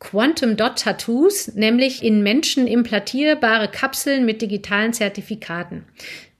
Quantum 0.00 0.56
Dot 0.56 0.80
Tattoos, 0.80 1.54
nämlich 1.54 2.02
in 2.02 2.22
Menschen 2.22 2.66
implantierbare 2.66 3.68
Kapseln 3.68 4.24
mit 4.26 4.42
digitalen 4.42 4.92
Zertifikaten. 4.92 5.84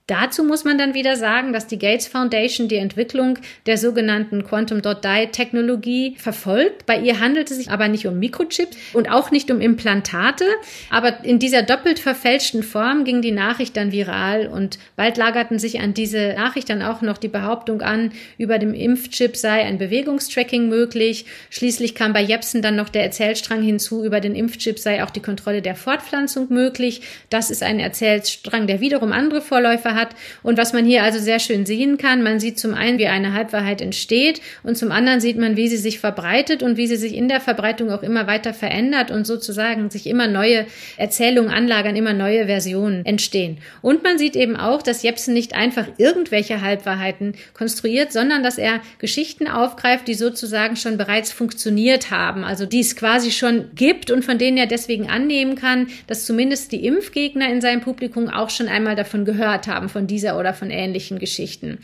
Dazu 0.08 0.42
muss 0.42 0.64
man 0.64 0.78
dann 0.78 0.94
wieder 0.94 1.14
sagen, 1.14 1.52
dass 1.52 1.68
die 1.68 1.78
Gates 1.78 2.08
Foundation 2.08 2.66
die 2.66 2.76
Entwicklung 2.76 3.38
der 3.66 3.78
sogenannten 3.78 4.44
Quantum 4.44 4.82
Dot 4.82 5.04
Dye 5.04 5.28
Technologie 5.28 6.16
verfolgt. 6.18 6.86
Bei 6.86 6.98
ihr 6.98 7.20
handelt 7.20 7.52
es 7.52 7.58
sich 7.58 7.70
aber 7.70 7.86
nicht 7.86 8.06
um 8.08 8.18
Mikrochips 8.18 8.76
und 8.94 9.08
auch 9.08 9.30
nicht 9.30 9.48
um 9.52 9.60
Implantate. 9.60 10.44
Aber 10.90 11.24
in 11.24 11.38
dieser 11.38 11.62
doppelt 11.62 12.00
verfälschten 12.00 12.64
Form 12.64 13.04
ging 13.04 13.22
die 13.22 13.30
Nachricht 13.30 13.76
dann 13.76 13.92
viral 13.92 14.48
und 14.48 14.80
bald 14.96 15.16
lagerten 15.18 15.60
sich 15.60 15.78
an 15.80 15.94
diese 15.94 16.34
Nachricht 16.34 16.68
dann 16.68 16.82
auch 16.82 17.00
noch 17.02 17.16
die 17.16 17.28
Behauptung 17.28 17.80
an, 17.80 18.10
über 18.38 18.58
dem 18.58 18.74
Impfchip 18.74 19.36
sei 19.36 19.62
ein 19.62 19.78
Bewegungstracking 19.78 20.68
möglich. 20.68 21.26
Schließlich 21.48 21.94
kam 21.94 22.12
bei 22.12 22.22
Jepsen 22.22 22.60
dann 22.60 22.74
noch 22.74 22.88
der 22.88 23.04
Erzählstrang 23.04 23.62
hinzu, 23.62 24.04
über 24.04 24.18
den 24.18 24.34
Impfchip 24.34 24.80
sei 24.80 25.04
auch 25.04 25.10
die 25.10 25.22
Kontrolle 25.22 25.62
der 25.62 25.76
Fortpflanzung 25.76 26.48
möglich. 26.52 27.02
Das 27.30 27.52
ist 27.52 27.62
ein 27.62 27.78
Erzählstrang, 27.78 28.66
der 28.66 28.80
wiederum 28.80 29.12
andere 29.12 29.40
Vorläufer 29.40 29.91
hat. 29.94 30.14
Und 30.42 30.58
was 30.58 30.72
man 30.72 30.84
hier 30.84 31.02
also 31.02 31.18
sehr 31.18 31.38
schön 31.38 31.66
sehen 31.66 31.98
kann, 31.98 32.22
man 32.22 32.40
sieht 32.40 32.58
zum 32.58 32.74
einen, 32.74 32.98
wie 32.98 33.06
eine 33.06 33.32
Halbwahrheit 33.32 33.80
entsteht 33.80 34.40
und 34.62 34.76
zum 34.76 34.92
anderen 34.92 35.20
sieht 35.20 35.38
man, 35.38 35.56
wie 35.56 35.68
sie 35.68 35.76
sich 35.76 35.98
verbreitet 35.98 36.62
und 36.62 36.76
wie 36.76 36.86
sie 36.86 36.96
sich 36.96 37.14
in 37.14 37.28
der 37.28 37.40
Verbreitung 37.40 37.90
auch 37.90 38.02
immer 38.02 38.26
weiter 38.26 38.54
verändert 38.54 39.10
und 39.10 39.26
sozusagen 39.26 39.90
sich 39.90 40.06
immer 40.06 40.26
neue 40.26 40.66
Erzählungen 40.96 41.50
anlagern, 41.50 41.96
immer 41.96 42.12
neue 42.12 42.46
Versionen 42.46 43.04
entstehen. 43.04 43.58
Und 43.80 44.02
man 44.02 44.18
sieht 44.18 44.36
eben 44.36 44.56
auch, 44.56 44.82
dass 44.82 45.02
Jepsen 45.02 45.34
nicht 45.34 45.54
einfach 45.54 45.86
irgendwelche 45.98 46.60
Halbwahrheiten 46.60 47.34
konstruiert, 47.54 48.12
sondern 48.12 48.42
dass 48.42 48.58
er 48.58 48.80
Geschichten 48.98 49.48
aufgreift, 49.48 50.08
die 50.08 50.14
sozusagen 50.14 50.76
schon 50.76 50.96
bereits 50.96 51.32
funktioniert 51.32 52.10
haben, 52.10 52.44
also 52.44 52.66
die 52.66 52.80
es 52.80 52.96
quasi 52.96 53.30
schon 53.30 53.70
gibt 53.74 54.10
und 54.10 54.24
von 54.24 54.38
denen 54.38 54.56
er 54.56 54.66
deswegen 54.66 55.08
annehmen 55.08 55.56
kann, 55.56 55.88
dass 56.06 56.26
zumindest 56.26 56.72
die 56.72 56.84
Impfgegner 56.86 57.50
in 57.50 57.60
seinem 57.60 57.80
Publikum 57.80 58.28
auch 58.28 58.50
schon 58.50 58.68
einmal 58.68 58.96
davon 58.96 59.24
gehört 59.24 59.66
haben 59.66 59.81
haben 59.82 59.88
von 59.88 60.06
dieser 60.06 60.38
oder 60.38 60.54
von 60.54 60.70
ähnlichen 60.70 61.18
Geschichten. 61.18 61.78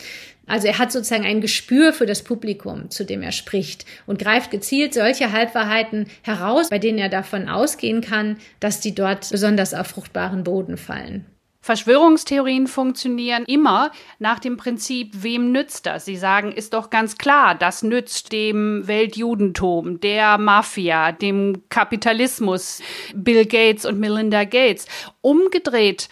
Also 0.47 0.67
er 0.67 0.79
hat 0.79 0.93
sozusagen 0.93 1.27
ein 1.27 1.41
Gespür 1.41 1.93
für 1.93 2.07
das 2.07 2.23
Publikum, 2.23 2.91
zu 2.91 3.05
dem 3.05 3.23
er 3.23 3.33
spricht 3.33 3.85
und 4.07 4.19
greift 4.19 4.51
gezielt 4.51 4.95
solche 4.95 5.33
Halbwahrheiten 5.33 6.07
heraus, 6.23 6.71
bei 6.71 6.79
denen 6.79 6.99
er 6.99 7.11
davon 7.11 7.49
ausgehen 7.49 8.01
kann, 8.01 8.39
dass 8.61 8.81
die 8.81 8.95
dort 8.95 9.29
besonders 9.31 9.75
auf 9.75 9.89
fruchtbaren 9.89 10.45
Boden 10.45 10.79
fallen. 10.79 11.27
Verschwörungstheorien 11.61 12.67
funktionieren 12.67 13.45
immer 13.47 13.91
nach 14.19 14.39
dem 14.39 14.57
Prinzip, 14.57 15.23
wem 15.23 15.53
nützt 15.53 15.85
das? 15.85 16.07
Sie 16.07 16.17
sagen, 16.17 16.53
ist 16.53 16.73
doch 16.73 16.89
ganz 16.89 17.19
klar, 17.19 17.55
das 17.55 17.83
nützt 17.83 18.33
dem 18.33 18.87
Weltjudentum, 18.87 20.01
der 20.01 20.39
Mafia, 20.39 21.13
dem 21.13 21.65
Kapitalismus, 21.69 22.81
Bill 23.15 23.45
Gates 23.45 23.85
und 23.85 24.01
Melinda 24.01 24.45
Gates. 24.45 24.87
Umgedreht 25.21 26.09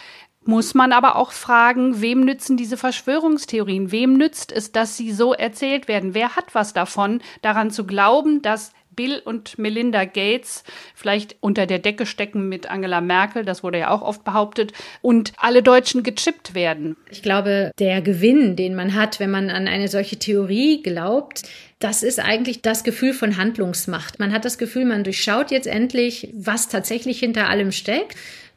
muss 0.46 0.74
man 0.74 0.92
aber 0.92 1.16
auch 1.16 1.32
fragen, 1.32 2.00
wem 2.00 2.20
nützen 2.20 2.56
diese 2.56 2.76
Verschwörungstheorien? 2.76 3.92
Wem 3.92 4.14
nützt 4.14 4.52
es, 4.52 4.72
dass 4.72 4.96
sie 4.96 5.12
so 5.12 5.32
erzählt 5.32 5.88
werden? 5.88 6.14
Wer 6.14 6.36
hat 6.36 6.54
was 6.54 6.72
davon, 6.72 7.20
daran 7.42 7.70
zu 7.70 7.86
glauben, 7.86 8.42
dass 8.42 8.72
Bill 8.96 9.20
und 9.22 9.58
Melinda 9.58 10.04
Gates 10.04 10.64
vielleicht 10.94 11.36
unter 11.40 11.66
der 11.66 11.78
Decke 11.78 12.06
stecken 12.06 12.48
mit 12.48 12.68
Angela 12.68 13.00
Merkel, 13.00 13.44
das 13.44 13.62
wurde 13.62 13.78
ja 13.78 13.90
auch 13.90 14.02
oft 14.02 14.24
behauptet, 14.24 14.72
und 15.02 15.34
alle 15.36 15.62
Deutschen 15.62 16.02
gechippt 16.02 16.54
werden. 16.54 16.96
Ich 17.10 17.22
glaube, 17.22 17.70
der 17.78 18.00
Gewinn, 18.00 18.56
den 18.56 18.74
man 18.74 18.94
hat, 18.94 19.20
wenn 19.20 19.30
man 19.30 19.50
an 19.50 19.68
eine 19.68 19.88
solche 19.88 20.18
Theorie 20.18 20.82
glaubt, 20.82 21.42
das 21.78 22.02
ist 22.02 22.18
eigentlich 22.18 22.62
das 22.62 22.84
Gefühl 22.84 23.12
von 23.12 23.36
Handlungsmacht. 23.36 24.18
Man 24.18 24.32
hat 24.32 24.46
das 24.46 24.56
Gefühl, 24.56 24.86
man 24.86 25.04
durchschaut 25.04 25.50
jetzt 25.50 25.66
endlich, 25.66 26.30
was 26.34 26.68
tatsächlich 26.68 27.18
hinter 27.18 27.50
allem 27.50 27.70
steckt. 27.70 28.16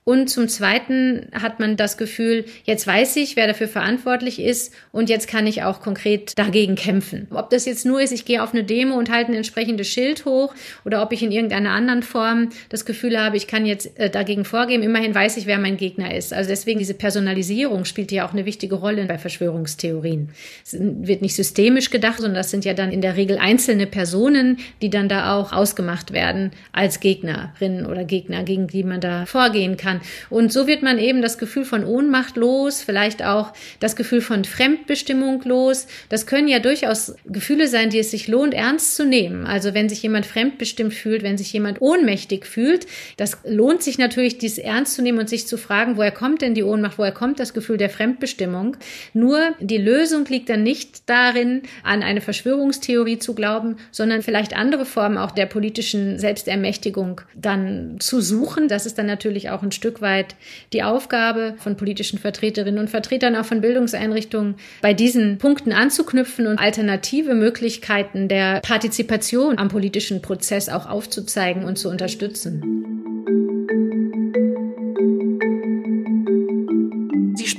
Und 0.09 0.27
zum 0.27 0.47
Zweiten 0.47 1.27
hat 1.39 1.59
man 1.59 1.77
das 1.77 1.95
Gefühl, 1.95 2.45
jetzt 2.63 2.87
weiß 2.87 3.15
ich, 3.17 3.35
wer 3.35 3.45
dafür 3.45 3.67
verantwortlich 3.67 4.41
ist 4.41 4.73
und 4.91 5.07
jetzt 5.07 5.27
kann 5.27 5.45
ich 5.45 5.61
auch 5.61 5.81
konkret 5.81 6.35
dagegen 6.39 6.73
kämpfen. 6.73 7.27
Ob 7.29 7.51
das 7.51 7.67
jetzt 7.67 7.85
nur 7.85 8.01
ist, 8.01 8.11
ich 8.11 8.25
gehe 8.25 8.41
auf 8.41 8.51
eine 8.51 8.63
Demo 8.63 8.95
und 8.95 9.11
halte 9.11 9.31
ein 9.31 9.35
entsprechendes 9.35 9.87
Schild 9.87 10.25
hoch 10.25 10.55
oder 10.83 11.03
ob 11.03 11.13
ich 11.13 11.21
in 11.21 11.31
irgendeiner 11.31 11.69
anderen 11.69 12.01
Form 12.01 12.49
das 12.69 12.85
Gefühl 12.85 13.21
habe, 13.21 13.37
ich 13.37 13.45
kann 13.45 13.67
jetzt 13.67 13.99
äh, 13.99 14.09
dagegen 14.09 14.45
vorgehen. 14.45 14.81
Immerhin 14.81 15.13
weiß 15.13 15.37
ich, 15.37 15.45
wer 15.45 15.59
mein 15.59 15.77
Gegner 15.77 16.15
ist. 16.15 16.33
Also 16.33 16.49
deswegen 16.49 16.79
diese 16.79 16.95
Personalisierung 16.95 17.85
spielt 17.85 18.11
ja 18.11 18.27
auch 18.27 18.33
eine 18.33 18.47
wichtige 18.47 18.77
Rolle 18.77 19.05
bei 19.05 19.19
Verschwörungstheorien. 19.19 20.31
Es 20.65 20.75
wird 20.79 21.21
nicht 21.21 21.35
systemisch 21.35 21.91
gedacht, 21.91 22.17
sondern 22.17 22.33
das 22.33 22.49
sind 22.49 22.65
ja 22.65 22.73
dann 22.73 22.91
in 22.91 23.01
der 23.01 23.15
Regel 23.15 23.37
einzelne 23.37 23.85
Personen, 23.85 24.57
die 24.81 24.89
dann 24.89 25.07
da 25.07 25.35
auch 25.35 25.53
ausgemacht 25.53 26.13
werden 26.13 26.49
als 26.71 26.99
Gegnerinnen 26.99 27.85
oder 27.85 28.05
Gegner, 28.05 28.41
gegen 28.41 28.65
die 28.65 28.83
man 28.83 29.01
da 29.01 29.27
vorgehen 29.27 29.77
kann. 29.77 29.98
Und 30.29 30.51
so 30.51 30.67
wird 30.67 30.83
man 30.83 30.99
eben 30.99 31.21
das 31.21 31.37
Gefühl 31.37 31.65
von 31.65 31.83
Ohnmacht 31.83 32.37
los, 32.37 32.81
vielleicht 32.81 33.23
auch 33.23 33.53
das 33.79 33.95
Gefühl 33.95 34.21
von 34.21 34.45
Fremdbestimmung 34.45 35.41
los. 35.43 35.87
Das 36.09 36.25
können 36.25 36.47
ja 36.47 36.59
durchaus 36.59 37.15
Gefühle 37.25 37.67
sein, 37.67 37.89
die 37.89 37.99
es 37.99 38.11
sich 38.11 38.27
lohnt, 38.27 38.53
ernst 38.53 38.95
zu 38.95 39.05
nehmen. 39.05 39.45
Also 39.45 39.73
wenn 39.73 39.89
sich 39.89 40.01
jemand 40.01 40.25
fremdbestimmt 40.25 40.93
fühlt, 40.93 41.23
wenn 41.23 41.37
sich 41.37 41.51
jemand 41.53 41.81
ohnmächtig 41.81 42.45
fühlt, 42.45 42.87
das 43.17 43.37
lohnt 43.45 43.83
sich 43.83 43.97
natürlich, 43.97 44.37
dies 44.37 44.57
ernst 44.57 44.95
zu 44.95 45.01
nehmen 45.01 45.19
und 45.19 45.29
sich 45.29 45.47
zu 45.47 45.57
fragen, 45.57 45.97
woher 45.97 46.11
kommt 46.11 46.41
denn 46.41 46.53
die 46.53 46.63
Ohnmacht, 46.63 46.97
woher 46.97 47.11
kommt 47.11 47.39
das 47.39 47.53
Gefühl 47.53 47.77
der 47.77 47.89
Fremdbestimmung? 47.89 48.77
Nur 49.13 49.39
die 49.59 49.77
Lösung 49.77 50.25
liegt 50.25 50.49
dann 50.49 50.63
nicht 50.63 51.09
darin, 51.09 51.63
an 51.83 52.03
eine 52.03 52.21
Verschwörungstheorie 52.21 53.19
zu 53.19 53.33
glauben, 53.33 53.77
sondern 53.91 54.21
vielleicht 54.21 54.55
andere 54.55 54.85
Formen 54.85 55.17
auch 55.17 55.31
der 55.31 55.45
politischen 55.45 56.19
Selbstermächtigung 56.19 57.21
dann 57.35 57.97
zu 57.99 58.21
suchen. 58.21 58.67
Das 58.67 58.85
ist 58.85 58.97
dann 58.97 59.05
natürlich 59.05 59.49
auch 59.49 59.63
ein 59.63 59.71
Stück 59.79 60.01
weit 60.01 60.35
die 60.73 60.83
Aufgabe 60.83 61.55
von 61.57 61.77
politischen 61.77 62.19
Vertreterinnen 62.19 62.81
und 62.81 62.89
Vertretern 62.89 63.37
auch 63.37 63.45
von 63.45 63.61
Bildungseinrichtungen, 63.61 64.55
bei 64.81 64.93
diesen 64.93 65.37
Punkten 65.37 65.71
anzuknüpfen 65.71 66.47
und 66.47 66.59
alternative 66.59 67.33
Möglichkeiten 67.33 68.27
der 68.27 68.59
Partizipation 68.59 69.57
am 69.57 69.69
politischen 69.69 70.21
Prozess 70.21 70.67
auch 70.67 70.85
aufzuzeigen 70.85 71.63
und 71.63 71.77
zu 71.77 71.89
unterstützen. 71.89 72.61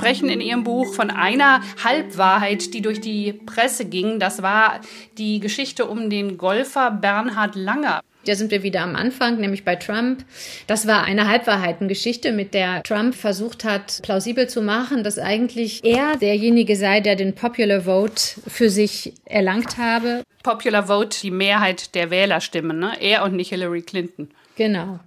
Sprechen 0.00 0.30
in 0.30 0.40
Ihrem 0.40 0.64
Buch 0.64 0.94
von 0.94 1.10
einer 1.10 1.60
Halbwahrheit, 1.84 2.72
die 2.72 2.80
durch 2.80 3.02
die 3.02 3.34
Presse 3.34 3.84
ging. 3.84 4.18
Das 4.18 4.42
war 4.42 4.80
die 5.18 5.40
Geschichte 5.40 5.84
um 5.84 6.08
den 6.08 6.38
Golfer 6.38 6.90
Bernhard 6.90 7.54
Langer. 7.54 8.00
Da 8.26 8.34
sind 8.34 8.50
wir 8.50 8.62
wieder 8.62 8.80
am 8.80 8.96
Anfang, 8.96 9.38
nämlich 9.40 9.64
bei 9.64 9.76
Trump. 9.76 10.24
Das 10.66 10.86
war 10.86 11.04
eine 11.04 11.28
Halbwahrheitengeschichte, 11.28 12.32
mit 12.32 12.54
der 12.54 12.82
Trump 12.82 13.14
versucht 13.14 13.64
hat, 13.64 14.00
plausibel 14.02 14.48
zu 14.48 14.62
machen, 14.62 15.04
dass 15.04 15.18
eigentlich 15.18 15.84
er 15.84 16.16
derjenige 16.16 16.76
sei, 16.76 17.00
der 17.00 17.16
den 17.16 17.34
Popular 17.34 17.82
Vote 17.82 18.22
für 18.46 18.70
sich 18.70 19.14
erlangt 19.26 19.76
habe. 19.76 20.22
Popular 20.42 20.86
Vote, 20.86 21.18
die 21.22 21.30
Mehrheit 21.30 21.94
der 21.94 22.10
Wählerstimmen, 22.10 22.78
ne? 22.78 22.92
Er 23.00 23.24
und 23.24 23.34
nicht 23.34 23.50
Hillary 23.50 23.82
Clinton. 23.82 24.30
Genau. 24.60 25.00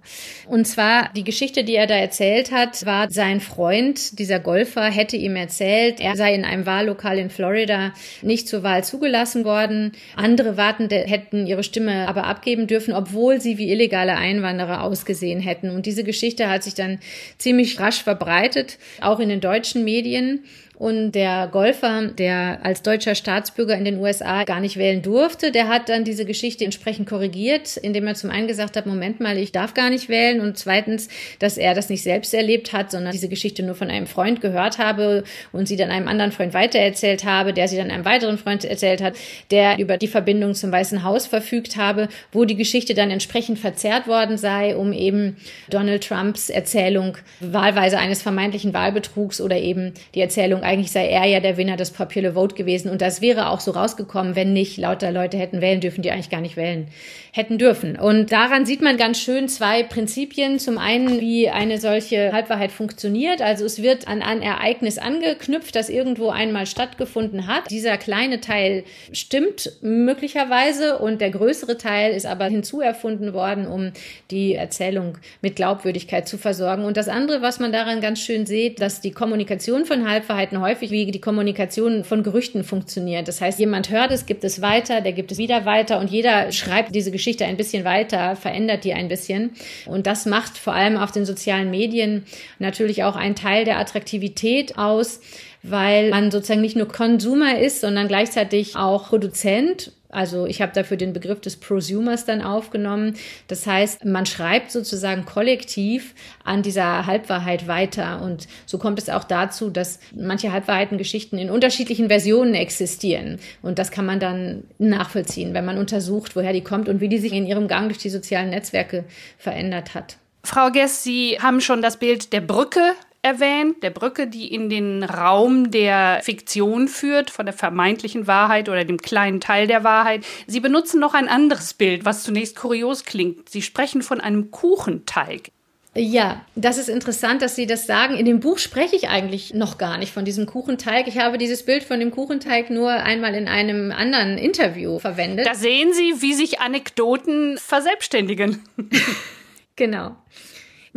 Und 0.48 0.66
zwar 0.66 1.12
die 1.14 1.22
Geschichte, 1.22 1.62
die 1.62 1.76
er 1.76 1.86
da 1.86 1.94
erzählt 1.94 2.50
hat, 2.50 2.84
war 2.86 3.08
sein 3.08 3.40
Freund, 3.40 4.18
dieser 4.18 4.40
Golfer, 4.40 4.82
hätte 4.82 5.16
ihm 5.16 5.36
erzählt, 5.36 6.00
er 6.00 6.16
sei 6.16 6.34
in 6.34 6.44
einem 6.44 6.66
Wahllokal 6.66 7.20
in 7.20 7.30
Florida 7.30 7.94
nicht 8.20 8.48
zur 8.48 8.64
Wahl 8.64 8.82
zugelassen 8.82 9.44
worden. 9.44 9.92
Andere 10.16 10.56
Wartende 10.56 10.96
hätten 10.96 11.46
ihre 11.46 11.62
Stimme 11.62 12.08
aber 12.08 12.24
abgeben 12.24 12.66
dürfen, 12.66 12.94
obwohl 12.94 13.40
sie 13.40 13.56
wie 13.56 13.70
illegale 13.70 14.16
Einwanderer 14.16 14.82
ausgesehen 14.82 15.38
hätten. 15.38 15.70
Und 15.70 15.86
diese 15.86 16.02
Geschichte 16.02 16.50
hat 16.50 16.64
sich 16.64 16.74
dann 16.74 16.98
ziemlich 17.38 17.78
rasch 17.78 18.02
verbreitet, 18.02 18.78
auch 19.00 19.20
in 19.20 19.28
den 19.28 19.40
deutschen 19.40 19.84
Medien. 19.84 20.42
Und 20.76 21.12
der 21.12 21.48
Golfer, 21.52 22.08
der 22.08 22.58
als 22.62 22.82
deutscher 22.82 23.14
Staatsbürger 23.14 23.76
in 23.76 23.84
den 23.84 24.00
USA 24.00 24.42
gar 24.44 24.60
nicht 24.60 24.76
wählen 24.76 25.02
durfte, 25.02 25.52
der 25.52 25.68
hat 25.68 25.88
dann 25.88 26.04
diese 26.04 26.24
Geschichte 26.24 26.64
entsprechend 26.64 27.08
korrigiert, 27.08 27.76
indem 27.76 28.08
er 28.08 28.14
zum 28.14 28.30
einen 28.30 28.48
gesagt 28.48 28.76
hat, 28.76 28.86
Moment 28.86 29.20
mal, 29.20 29.38
ich 29.38 29.52
darf 29.52 29.74
gar 29.74 29.90
nicht 29.90 30.08
wählen. 30.08 30.40
Und 30.40 30.58
zweitens, 30.58 31.08
dass 31.38 31.58
er 31.58 31.74
das 31.74 31.90
nicht 31.90 32.02
selbst 32.02 32.34
erlebt 32.34 32.72
hat, 32.72 32.90
sondern 32.90 33.12
diese 33.12 33.28
Geschichte 33.28 33.62
nur 33.62 33.76
von 33.76 33.88
einem 33.88 34.08
Freund 34.08 34.40
gehört 34.40 34.78
habe 34.78 35.22
und 35.52 35.68
sie 35.68 35.76
dann 35.76 35.90
einem 35.90 36.08
anderen 36.08 36.32
Freund 36.32 36.54
weitererzählt 36.54 37.24
habe, 37.24 37.52
der 37.52 37.68
sie 37.68 37.76
dann 37.76 37.92
einem 37.92 38.04
weiteren 38.04 38.38
Freund 38.38 38.64
erzählt 38.64 39.00
hat, 39.00 39.14
der 39.52 39.78
über 39.78 39.96
die 39.96 40.08
Verbindung 40.08 40.54
zum 40.54 40.72
Weißen 40.72 41.04
Haus 41.04 41.26
verfügt 41.26 41.76
habe, 41.76 42.08
wo 42.32 42.44
die 42.44 42.56
Geschichte 42.56 42.94
dann 42.94 43.12
entsprechend 43.12 43.60
verzerrt 43.60 44.08
worden 44.08 44.38
sei, 44.38 44.76
um 44.76 44.92
eben 44.92 45.36
Donald 45.70 46.06
Trumps 46.06 46.50
Erzählung 46.50 47.16
wahlweise 47.38 47.98
eines 47.98 48.22
vermeintlichen 48.22 48.74
Wahlbetrugs 48.74 49.40
oder 49.40 49.56
eben 49.56 49.92
die 50.14 50.20
Erzählung, 50.20 50.64
eigentlich 50.74 50.90
sei 50.90 51.06
er 51.08 51.24
ja 51.26 51.40
der 51.40 51.56
Winner 51.56 51.76
des 51.76 51.92
Popular 51.92 52.32
Vote 52.32 52.56
gewesen. 52.56 52.90
Und 52.90 53.00
das 53.00 53.20
wäre 53.20 53.48
auch 53.48 53.60
so 53.60 53.70
rausgekommen, 53.70 54.34
wenn 54.34 54.52
nicht 54.52 54.76
lauter 54.76 55.12
Leute 55.12 55.38
hätten 55.38 55.60
wählen 55.60 55.80
dürfen, 55.80 56.02
die 56.02 56.10
eigentlich 56.10 56.30
gar 56.30 56.40
nicht 56.40 56.56
wählen 56.56 56.88
hätten 57.34 57.58
dürfen. 57.58 57.98
Und 57.98 58.30
daran 58.30 58.64
sieht 58.64 58.80
man 58.80 58.96
ganz 58.96 59.18
schön 59.18 59.48
zwei 59.48 59.82
Prinzipien. 59.82 60.60
Zum 60.60 60.78
einen, 60.78 61.20
wie 61.20 61.50
eine 61.50 61.78
solche 61.80 62.32
Halbwahrheit 62.32 62.70
funktioniert. 62.70 63.42
Also 63.42 63.64
es 63.64 63.82
wird 63.82 64.06
an 64.06 64.22
ein 64.22 64.40
Ereignis 64.40 64.98
angeknüpft, 64.98 65.74
das 65.74 65.88
irgendwo 65.88 66.28
einmal 66.28 66.66
stattgefunden 66.66 67.48
hat. 67.48 67.72
Dieser 67.72 67.98
kleine 67.98 68.40
Teil 68.40 68.84
stimmt 69.12 69.72
möglicherweise 69.82 70.98
und 70.98 71.20
der 71.20 71.30
größere 71.30 71.76
Teil 71.76 72.12
ist 72.14 72.24
aber 72.24 72.44
hinzuerfunden 72.44 73.32
worden, 73.32 73.66
um 73.66 73.90
die 74.30 74.54
Erzählung 74.54 75.18
mit 75.42 75.56
Glaubwürdigkeit 75.56 76.28
zu 76.28 76.38
versorgen. 76.38 76.84
Und 76.84 76.96
das 76.96 77.08
andere, 77.08 77.42
was 77.42 77.58
man 77.58 77.72
daran 77.72 78.00
ganz 78.00 78.20
schön 78.20 78.46
sieht, 78.46 78.80
dass 78.80 79.00
die 79.00 79.10
Kommunikation 79.10 79.86
von 79.86 80.08
Halbwahrheiten 80.08 80.60
häufig 80.60 80.92
wie 80.92 81.10
die 81.10 81.20
Kommunikation 81.20 82.04
von 82.04 82.22
Gerüchten 82.22 82.62
funktioniert. 82.62 83.26
Das 83.26 83.40
heißt, 83.40 83.58
jemand 83.58 83.90
hört 83.90 84.12
es, 84.12 84.24
gibt 84.24 84.44
es 84.44 84.62
weiter, 84.62 85.00
der 85.00 85.12
gibt 85.12 85.32
es 85.32 85.38
wieder 85.38 85.64
weiter 85.64 85.98
und 85.98 86.12
jeder 86.12 86.52
schreibt 86.52 86.94
diese 86.94 87.10
Geschichte 87.10 87.23
Geschichte 87.24 87.46
ein 87.46 87.56
bisschen 87.56 87.84
weiter, 87.84 88.36
verändert 88.36 88.84
die 88.84 88.92
ein 88.92 89.08
bisschen. 89.08 89.52
Und 89.86 90.06
das 90.06 90.26
macht 90.26 90.58
vor 90.58 90.74
allem 90.74 90.98
auf 90.98 91.10
den 91.10 91.24
sozialen 91.24 91.70
Medien 91.70 92.26
natürlich 92.58 93.02
auch 93.02 93.16
einen 93.16 93.34
Teil 93.34 93.64
der 93.64 93.78
Attraktivität 93.78 94.76
aus, 94.76 95.20
weil 95.64 96.10
man 96.10 96.30
sozusagen 96.30 96.60
nicht 96.60 96.76
nur 96.76 96.88
Konsumer 96.88 97.58
ist, 97.58 97.80
sondern 97.80 98.06
gleichzeitig 98.06 98.76
auch 98.76 99.08
Produzent 99.08 99.92
also 100.14 100.46
ich 100.46 100.62
habe 100.62 100.72
dafür 100.72 100.96
den 100.96 101.12
Begriff 101.12 101.40
des 101.40 101.56
Prosumers 101.56 102.24
dann 102.24 102.40
aufgenommen. 102.40 103.16
Das 103.48 103.66
heißt, 103.66 104.04
man 104.04 104.26
schreibt 104.26 104.70
sozusagen 104.70 105.24
kollektiv 105.24 106.14
an 106.44 106.62
dieser 106.62 107.06
Halbwahrheit 107.06 107.66
weiter. 107.66 108.22
Und 108.22 108.46
so 108.64 108.78
kommt 108.78 109.00
es 109.00 109.10
auch 109.10 109.24
dazu, 109.24 109.70
dass 109.70 109.98
manche 110.14 110.52
Halbwahrheitengeschichten 110.52 111.36
in 111.36 111.50
unterschiedlichen 111.50 112.06
Versionen 112.06 112.54
existieren. 112.54 113.40
Und 113.60 113.80
das 113.80 113.90
kann 113.90 114.06
man 114.06 114.20
dann 114.20 114.62
nachvollziehen, 114.78 115.52
wenn 115.52 115.64
man 115.64 115.78
untersucht, 115.78 116.36
woher 116.36 116.52
die 116.52 116.62
kommt 116.62 116.88
und 116.88 117.00
wie 117.00 117.08
die 117.08 117.18
sich 117.18 117.32
in 117.32 117.44
ihrem 117.44 117.66
Gang 117.66 117.88
durch 117.88 117.98
die 117.98 118.10
sozialen 118.10 118.50
Netzwerke 118.50 119.04
verändert 119.36 119.94
hat. 119.94 120.16
Frau 120.44 120.70
Guess, 120.70 121.02
Sie 121.02 121.38
haben 121.40 121.60
schon 121.60 121.82
das 121.82 121.96
Bild 121.96 122.32
der 122.32 122.42
Brücke 122.42 122.94
erwähnt, 123.24 123.82
der 123.82 123.90
Brücke, 123.90 124.26
die 124.26 124.52
in 124.52 124.68
den 124.68 125.02
Raum 125.02 125.70
der 125.70 126.20
Fiktion 126.22 126.88
führt, 126.88 127.30
von 127.30 127.46
der 127.46 127.54
vermeintlichen 127.54 128.26
Wahrheit 128.26 128.68
oder 128.68 128.84
dem 128.84 128.98
kleinen 128.98 129.40
Teil 129.40 129.66
der 129.66 129.82
Wahrheit. 129.82 130.24
Sie 130.46 130.60
benutzen 130.60 131.00
noch 131.00 131.14
ein 131.14 131.28
anderes 131.28 131.74
Bild, 131.74 132.04
was 132.04 132.22
zunächst 132.22 132.56
kurios 132.56 133.04
klingt. 133.04 133.48
Sie 133.48 133.62
sprechen 133.62 134.02
von 134.02 134.20
einem 134.20 134.50
Kuchenteig. 134.50 135.50
Ja, 135.96 136.44
das 136.56 136.76
ist 136.76 136.88
interessant, 136.88 137.40
dass 137.40 137.54
Sie 137.54 137.66
das 137.66 137.86
sagen. 137.86 138.16
In 138.16 138.26
dem 138.26 138.40
Buch 138.40 138.58
spreche 138.58 138.96
ich 138.96 139.08
eigentlich 139.08 139.54
noch 139.54 139.78
gar 139.78 139.96
nicht 139.96 140.12
von 140.12 140.24
diesem 140.24 140.44
Kuchenteig. 140.44 141.06
Ich 141.06 141.18
habe 141.18 141.38
dieses 141.38 141.64
Bild 141.64 141.84
von 141.84 142.00
dem 142.00 142.10
Kuchenteig 142.10 142.68
nur 142.68 142.90
einmal 142.90 143.34
in 143.36 143.46
einem 143.46 143.92
anderen 143.92 144.36
Interview 144.36 144.98
verwendet. 144.98 145.46
Da 145.46 145.54
sehen 145.54 145.92
Sie, 145.92 146.20
wie 146.20 146.34
sich 146.34 146.60
Anekdoten 146.60 147.58
verselbstständigen. 147.58 148.60
genau. 149.76 150.16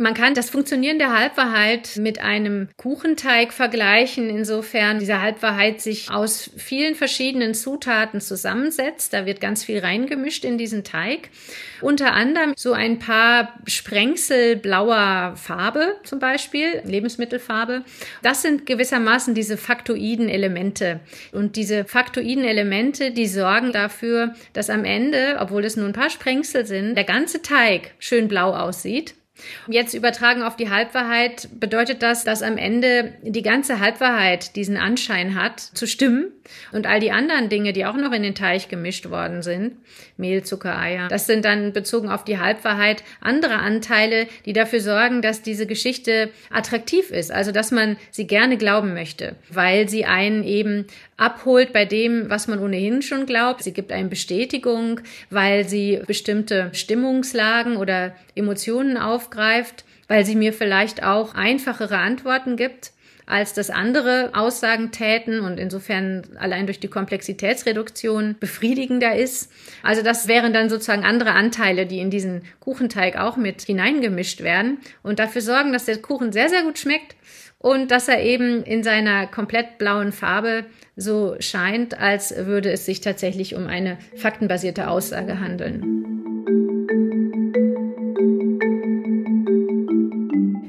Man 0.00 0.14
kann 0.14 0.34
das 0.34 0.48
Funktionieren 0.48 1.00
der 1.00 1.12
Halbwahrheit 1.12 1.96
mit 1.96 2.20
einem 2.20 2.68
Kuchenteig 2.76 3.52
vergleichen, 3.52 4.30
insofern 4.30 5.00
diese 5.00 5.20
Halbwahrheit 5.20 5.80
sich 5.80 6.08
aus 6.08 6.52
vielen 6.56 6.94
verschiedenen 6.94 7.52
Zutaten 7.52 8.20
zusammensetzt. 8.20 9.12
Da 9.12 9.26
wird 9.26 9.40
ganz 9.40 9.64
viel 9.64 9.80
reingemischt 9.80 10.44
in 10.44 10.56
diesen 10.56 10.84
Teig. 10.84 11.30
Unter 11.80 12.12
anderem 12.12 12.52
so 12.56 12.74
ein 12.74 13.00
paar 13.00 13.58
Sprengsel 13.66 14.54
blauer 14.54 15.34
Farbe 15.34 15.96
zum 16.04 16.20
Beispiel, 16.20 16.80
Lebensmittelfarbe. 16.84 17.82
Das 18.22 18.42
sind 18.42 18.66
gewissermaßen 18.66 19.34
diese 19.34 19.56
faktoiden 19.56 20.28
Elemente. 20.28 21.00
Und 21.32 21.56
diese 21.56 21.84
faktoiden 21.84 22.44
Elemente, 22.44 23.10
die 23.10 23.26
sorgen 23.26 23.72
dafür, 23.72 24.34
dass 24.52 24.70
am 24.70 24.84
Ende, 24.84 25.38
obwohl 25.40 25.64
es 25.64 25.76
nur 25.76 25.86
ein 25.86 25.92
paar 25.92 26.10
Sprengsel 26.10 26.66
sind, 26.66 26.94
der 26.94 27.02
ganze 27.02 27.42
Teig 27.42 27.94
schön 27.98 28.28
blau 28.28 28.54
aussieht. 28.54 29.17
Jetzt 29.68 29.94
übertragen 29.94 30.42
auf 30.42 30.56
die 30.56 30.70
Halbwahrheit 30.70 31.48
bedeutet 31.58 32.02
das, 32.02 32.24
dass 32.24 32.42
am 32.42 32.56
Ende 32.56 33.14
die 33.22 33.42
ganze 33.42 33.80
Halbwahrheit 33.80 34.56
diesen 34.56 34.76
Anschein 34.76 35.34
hat, 35.34 35.60
zu 35.60 35.86
stimmen. 35.86 36.32
Und 36.72 36.86
all 36.86 37.00
die 37.00 37.10
anderen 37.10 37.48
Dinge, 37.48 37.72
die 37.72 37.84
auch 37.84 37.96
noch 37.96 38.12
in 38.12 38.22
den 38.22 38.34
Teich 38.34 38.68
gemischt 38.68 39.10
worden 39.10 39.42
sind, 39.42 39.76
Mehl, 40.16 40.42
Zucker, 40.42 40.78
Eier, 40.78 41.08
das 41.08 41.26
sind 41.26 41.44
dann 41.44 41.72
bezogen 41.72 42.08
auf 42.08 42.24
die 42.24 42.38
Halbwahrheit 42.38 43.04
andere 43.20 43.56
Anteile, 43.56 44.26
die 44.46 44.54
dafür 44.54 44.80
sorgen, 44.80 45.20
dass 45.20 45.42
diese 45.42 45.66
Geschichte 45.66 46.30
attraktiv 46.50 47.10
ist. 47.10 47.30
Also, 47.30 47.52
dass 47.52 47.70
man 47.70 47.96
sie 48.10 48.26
gerne 48.26 48.56
glauben 48.56 48.94
möchte, 48.94 49.36
weil 49.50 49.88
sie 49.88 50.06
einen 50.06 50.42
eben 50.42 50.86
abholt 51.18 51.72
bei 51.72 51.84
dem, 51.84 52.30
was 52.30 52.48
man 52.48 52.60
ohnehin 52.60 53.02
schon 53.02 53.26
glaubt. 53.26 53.62
Sie 53.62 53.72
gibt 53.72 53.92
eine 53.92 54.08
Bestätigung, 54.08 55.00
weil 55.30 55.68
sie 55.68 56.00
bestimmte 56.06 56.70
Stimmungslagen 56.72 57.76
oder 57.76 58.14
Emotionen 58.34 58.96
aufgreift, 59.28 59.84
weil 60.08 60.24
sie 60.24 60.36
mir 60.36 60.52
vielleicht 60.52 61.02
auch 61.02 61.34
einfachere 61.34 61.98
Antworten 61.98 62.56
gibt 62.56 62.92
als 63.26 63.52
das 63.52 63.68
andere 63.68 64.30
Aussagen 64.32 64.90
täten 64.90 65.40
und 65.40 65.60
insofern 65.60 66.22
allein 66.38 66.64
durch 66.64 66.80
die 66.80 66.88
Komplexitätsreduktion 66.88 68.36
befriedigender 68.40 69.16
ist. 69.16 69.52
Also 69.82 70.00
das 70.00 70.28
wären 70.28 70.54
dann 70.54 70.70
sozusagen 70.70 71.04
andere 71.04 71.32
Anteile, 71.32 71.84
die 71.84 71.98
in 71.98 72.08
diesen 72.08 72.40
Kuchenteig 72.58 73.18
auch 73.18 73.36
mit 73.36 73.60
hineingemischt 73.60 74.42
werden 74.42 74.78
und 75.02 75.18
dafür 75.18 75.42
sorgen, 75.42 75.74
dass 75.74 75.84
der 75.84 75.98
Kuchen 75.98 76.32
sehr, 76.32 76.48
sehr 76.48 76.62
gut 76.62 76.78
schmeckt 76.78 77.16
und 77.58 77.90
dass 77.90 78.08
er 78.08 78.22
eben 78.22 78.62
in 78.62 78.82
seiner 78.82 79.26
komplett 79.26 79.76
blauen 79.76 80.12
Farbe 80.12 80.64
so 80.96 81.36
scheint, 81.38 82.00
als 82.00 82.34
würde 82.34 82.72
es 82.72 82.86
sich 82.86 83.02
tatsächlich 83.02 83.54
um 83.54 83.66
eine 83.66 83.98
faktenbasierte 84.16 84.88
Aussage 84.88 85.38
handeln. 85.38 86.08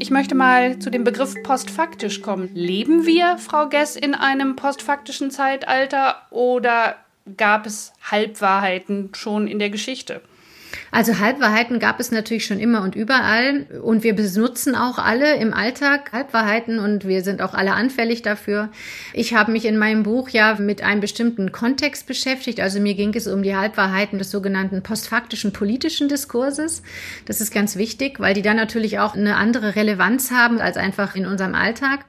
Ich 0.10 0.12
möchte 0.12 0.34
mal 0.34 0.80
zu 0.80 0.90
dem 0.90 1.04
Begriff 1.04 1.36
postfaktisch 1.44 2.24
kommen. 2.24 2.50
Leben 2.56 3.06
wir, 3.06 3.38
Frau 3.38 3.70
Gess, 3.70 3.96
in 3.96 4.16
einem 4.16 4.56
postfaktischen 4.56 5.30
Zeitalter 5.30 6.24
oder 6.32 6.96
gab 7.38 7.68
es 7.68 7.94
Halbwahrheiten 8.02 9.12
schon 9.14 9.48
in 9.48 9.60
der 9.60 9.70
Geschichte? 9.70 10.22
Also 10.92 11.20
Halbwahrheiten 11.20 11.80
gab 11.80 12.00
es 12.00 12.12
natürlich 12.12 12.46
schon 12.46 12.60
immer 12.60 12.82
und 12.82 12.96
überall 12.96 13.66
und 13.84 14.04
wir 14.04 14.16
benutzen 14.16 14.76
auch 14.76 14.98
alle 14.98 15.36
im 15.38 15.54
Alltag 15.54 16.12
Halbwahrheiten 16.12 16.80
und 16.80 17.08
wir 17.08 17.24
sind 17.24 17.42
auch 17.42 17.54
alle 17.54 17.74
anfällig 17.74 18.22
dafür. 18.22 18.70
Ich 19.14 19.34
habe 19.34 19.52
mich 19.52 19.66
in 19.66 19.78
meinem 19.78 20.04
Buch 20.04 20.30
ja 20.30 20.56
mit 20.56 20.82
einem 20.82 21.02
bestimmten 21.02 21.52
Kontext 21.52 22.08
beschäftigt. 22.08 22.60
Also 22.60 22.80
mir 22.80 22.96
ging 22.96 23.14
es 23.16 23.28
um 23.28 23.44
die 23.44 23.56
Halbwahrheiten 23.56 24.20
des 24.20 24.32
sogenannten 24.32 24.82
postfaktischen 24.82 25.54
politischen 25.54 26.08
Diskurses. 26.08 26.84
Das 27.26 27.42
ist 27.42 27.54
ganz 27.54 27.76
wichtig, 27.76 28.20
weil 28.20 28.34
die 28.34 28.42
dann 28.42 28.58
natürlich 28.58 29.00
auch 29.00 29.16
eine 29.16 29.36
andere 29.36 29.76
Relevanz 29.76 30.32
haben 30.32 30.60
als 30.60 30.78
einfach 30.78 31.16
in 31.16 31.26
unserem 31.26 31.56
Alltag. 31.56 32.06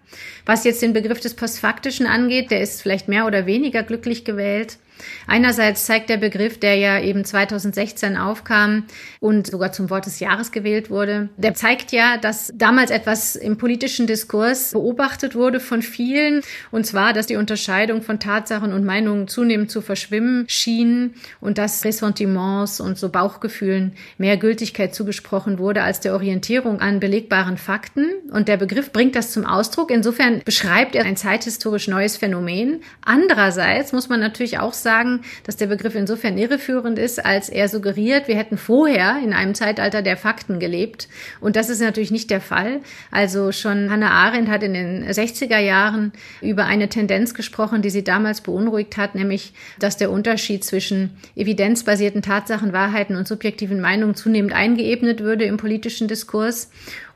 Was 0.46 0.64
jetzt 0.64 0.82
den 0.82 0.92
Begriff 0.92 1.20
des 1.20 1.34
postfaktischen 1.34 2.06
angeht, 2.06 2.50
der 2.50 2.60
ist 2.60 2.82
vielleicht 2.82 3.08
mehr 3.08 3.26
oder 3.26 3.46
weniger 3.46 3.82
glücklich 3.82 4.24
gewählt. 4.24 4.78
Einerseits 5.26 5.86
zeigt 5.86 6.10
der 6.10 6.16
Begriff, 6.16 6.58
der 6.58 6.76
ja 6.76 7.00
eben 7.00 7.24
2016 7.24 8.16
aufkam 8.16 8.84
und 9.20 9.46
sogar 9.46 9.72
zum 9.72 9.90
Wort 9.90 10.06
des 10.06 10.20
Jahres 10.20 10.52
gewählt 10.52 10.90
wurde, 10.90 11.28
der 11.36 11.54
zeigt 11.54 11.92
ja, 11.92 12.16
dass 12.16 12.52
damals 12.54 12.90
etwas 12.90 13.36
im 13.36 13.58
politischen 13.58 14.06
Diskurs 14.06 14.72
beobachtet 14.72 15.34
wurde 15.34 15.60
von 15.60 15.82
vielen, 15.82 16.42
und 16.70 16.86
zwar, 16.86 17.12
dass 17.12 17.26
die 17.26 17.36
Unterscheidung 17.36 18.02
von 18.02 18.20
Tatsachen 18.20 18.72
und 18.72 18.84
Meinungen 18.84 19.28
zunehmend 19.28 19.70
zu 19.70 19.80
verschwimmen 19.80 20.44
schien 20.48 21.14
und 21.40 21.58
dass 21.58 21.84
Ressentiments 21.84 22.80
und 22.80 22.98
so 22.98 23.08
Bauchgefühlen 23.08 23.92
mehr 24.18 24.36
Gültigkeit 24.36 24.94
zugesprochen 24.94 25.58
wurde 25.58 25.82
als 25.82 26.00
der 26.00 26.14
Orientierung 26.14 26.80
an 26.80 27.00
belegbaren 27.00 27.56
Fakten. 27.56 28.06
Und 28.32 28.48
der 28.48 28.56
Begriff 28.56 28.92
bringt 28.92 29.14
das 29.16 29.32
zum 29.32 29.44
Ausdruck. 29.44 29.90
Insofern 29.90 30.42
beschreibt 30.44 30.94
er 30.94 31.04
ein 31.04 31.16
zeithistorisch 31.16 31.88
neues 31.88 32.16
Phänomen. 32.16 32.82
Andererseits 33.04 33.92
muss 33.92 34.08
man 34.08 34.20
natürlich 34.20 34.58
auch 34.58 34.72
sagen, 34.74 34.89
sagen, 34.90 35.20
dass 35.44 35.56
der 35.56 35.68
Begriff 35.68 35.94
insofern 35.94 36.36
irreführend 36.36 36.98
ist, 36.98 37.24
als 37.24 37.48
er 37.48 37.68
suggeriert, 37.68 38.26
wir 38.26 38.34
hätten 38.34 38.58
vorher 38.58 39.20
in 39.22 39.32
einem 39.32 39.54
Zeitalter 39.54 40.02
der 40.02 40.16
Fakten 40.16 40.58
gelebt. 40.58 41.08
Und 41.40 41.54
das 41.54 41.70
ist 41.70 41.80
natürlich 41.80 42.10
nicht 42.10 42.28
der 42.28 42.40
Fall. 42.40 42.80
Also 43.12 43.52
schon 43.52 43.88
Hannah 43.88 44.10
Arendt 44.10 44.48
hat 44.48 44.64
in 44.64 44.74
den 44.74 45.04
60er 45.08 45.58
Jahren 45.58 46.12
über 46.40 46.64
eine 46.64 46.88
Tendenz 46.88 47.34
gesprochen, 47.34 47.82
die 47.82 47.90
sie 47.90 48.02
damals 48.02 48.40
beunruhigt 48.40 48.96
hat, 48.96 49.14
nämlich, 49.14 49.52
dass 49.78 49.96
der 49.96 50.10
Unterschied 50.10 50.64
zwischen 50.64 51.10
evidenzbasierten 51.36 52.22
Tatsachen, 52.22 52.72
Wahrheiten 52.72 53.14
und 53.14 53.28
subjektiven 53.28 53.80
Meinungen 53.80 54.16
zunehmend 54.16 54.52
eingeebnet 54.52 55.20
würde 55.20 55.44
im 55.44 55.56
politischen 55.56 56.08
Diskurs. 56.08 56.68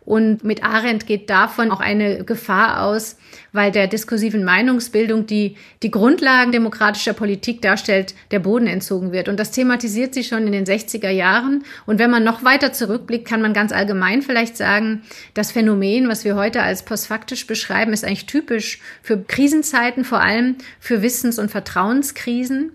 Und 0.05 0.45
mit 0.45 0.63
Arendt 0.63 1.07
geht 1.07 1.31
davon 1.31 1.71
auch 1.71 1.81
eine 1.81 2.25
Gefahr 2.25 2.83
aus, 2.83 3.17
weil 3.53 3.73
der 3.73 3.87
diskursiven 3.87 4.45
Meinungsbildung, 4.45 5.27
die 5.27 5.57
die 5.83 5.91
Grundlagen 5.91 6.53
demokratischer 6.53 7.15
Politik 7.15 7.63
darstellt, 7.63 8.15
der 8.31 8.39
Boden 8.41 8.67
entzogen 8.67 9.13
wird. 9.13 9.29
Und 9.29 9.41
das 9.41 9.51
thematisiert 9.51 10.13
sie 10.13 10.25
schon 10.25 10.47
in 10.47 10.53
den 10.53 10.67
60er 10.67 11.09
Jahren. 11.09 11.65
Und 11.87 11.99
wenn 11.99 12.11
man 12.11 12.23
noch 12.23 12.45
weiter 12.45 12.73
zurückblickt, 12.73 13.27
kann 13.27 13.41
man 13.41 13.55
ganz 13.55 13.73
allgemein 13.73 14.21
vielleicht 14.21 14.57
sagen, 14.57 15.03
das 15.33 15.53
Phänomen, 15.53 16.09
was 16.09 16.25
wir 16.25 16.37
heute 16.37 16.63
als 16.63 16.85
postfaktisch 16.85 17.47
beschreiben, 17.47 17.93
ist 17.93 18.05
eigentlich 18.05 18.27
typisch 18.27 18.81
für 19.03 19.19
Krisenzeiten, 19.23 20.05
vor 20.05 20.21
allem 20.21 20.57
für 20.81 21.01
Wissens- 21.01 21.39
und 21.39 21.51
Vertrauenskrisen. 21.51 22.73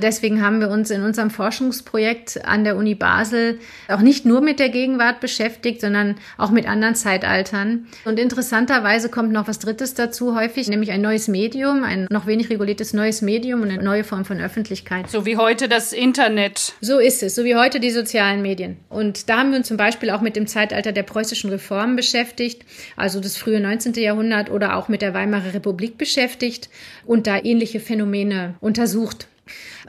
Deswegen 0.00 0.42
haben 0.42 0.60
wir 0.60 0.70
uns 0.70 0.90
in 0.90 1.02
unserem 1.02 1.30
Forschungsprojekt 1.30 2.44
an 2.44 2.64
der 2.64 2.76
Uni 2.76 2.94
Basel 2.94 3.58
auch 3.88 4.00
nicht 4.00 4.24
nur 4.24 4.40
mit 4.40 4.58
der 4.58 4.68
Gegenwart 4.68 5.20
beschäftigt, 5.20 5.80
sondern 5.80 6.16
auch 6.38 6.50
mit 6.50 6.66
anderen 6.66 6.94
Zeitaltern. 6.94 7.86
Und 8.04 8.18
interessanterweise 8.18 9.08
kommt 9.08 9.32
noch 9.32 9.48
was 9.48 9.58
Drittes 9.58 9.94
dazu 9.94 10.34
häufig, 10.34 10.68
nämlich 10.68 10.90
ein 10.90 11.00
neues 11.00 11.28
Medium, 11.28 11.84
ein 11.84 12.06
noch 12.10 12.26
wenig 12.26 12.50
reguliertes 12.50 12.92
neues 12.92 13.22
Medium 13.22 13.62
und 13.62 13.70
eine 13.70 13.82
neue 13.82 14.04
Form 14.04 14.24
von 14.24 14.40
Öffentlichkeit. 14.40 15.10
So 15.10 15.26
wie 15.26 15.36
heute 15.36 15.68
das 15.68 15.92
Internet. 15.92 16.74
So 16.80 16.98
ist 16.98 17.22
es, 17.22 17.34
so 17.34 17.44
wie 17.44 17.56
heute 17.56 17.80
die 17.80 17.90
sozialen 17.90 18.42
Medien. 18.42 18.78
Und 18.88 19.28
da 19.28 19.38
haben 19.38 19.50
wir 19.50 19.58
uns 19.58 19.68
zum 19.68 19.76
Beispiel 19.76 20.10
auch 20.10 20.20
mit 20.20 20.36
dem 20.36 20.46
Zeitalter 20.46 20.92
der 20.92 21.02
preußischen 21.02 21.50
Reformen 21.50 21.96
beschäftigt, 21.96 22.62
also 22.96 23.20
das 23.20 23.36
frühe 23.36 23.60
19. 23.60 23.94
Jahrhundert 23.94 24.50
oder 24.50 24.76
auch 24.76 24.88
mit 24.88 25.02
der 25.02 25.14
Weimarer 25.14 25.54
Republik 25.54 25.98
beschäftigt 25.98 26.68
und 27.04 27.26
da 27.26 27.38
ähnliche 27.42 27.80
Phänomene 27.80 28.54
untersucht. 28.60 29.26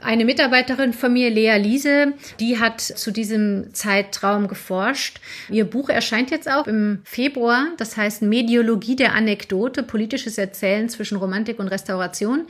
Eine 0.02 0.24
Mitarbeiterin 0.24 0.92
von 0.92 1.12
mir, 1.12 1.30
Lea 1.30 1.56
Liese, 1.58 2.14
die 2.40 2.58
hat 2.58 2.80
zu 2.80 3.12
diesem 3.12 3.72
Zeitraum 3.72 4.48
geforscht. 4.48 5.20
Ihr 5.48 5.64
Buch 5.64 5.88
erscheint 5.88 6.30
jetzt 6.30 6.50
auch 6.50 6.66
im 6.66 7.02
Februar. 7.04 7.68
Das 7.76 7.96
heißt 7.96 8.22
Mediologie 8.22 8.96
der 8.96 9.14
Anekdote, 9.14 9.82
politisches 9.84 10.38
Erzählen 10.38 10.88
zwischen 10.88 11.18
Romantik 11.18 11.60
und 11.60 11.68
Restauration. 11.68 12.46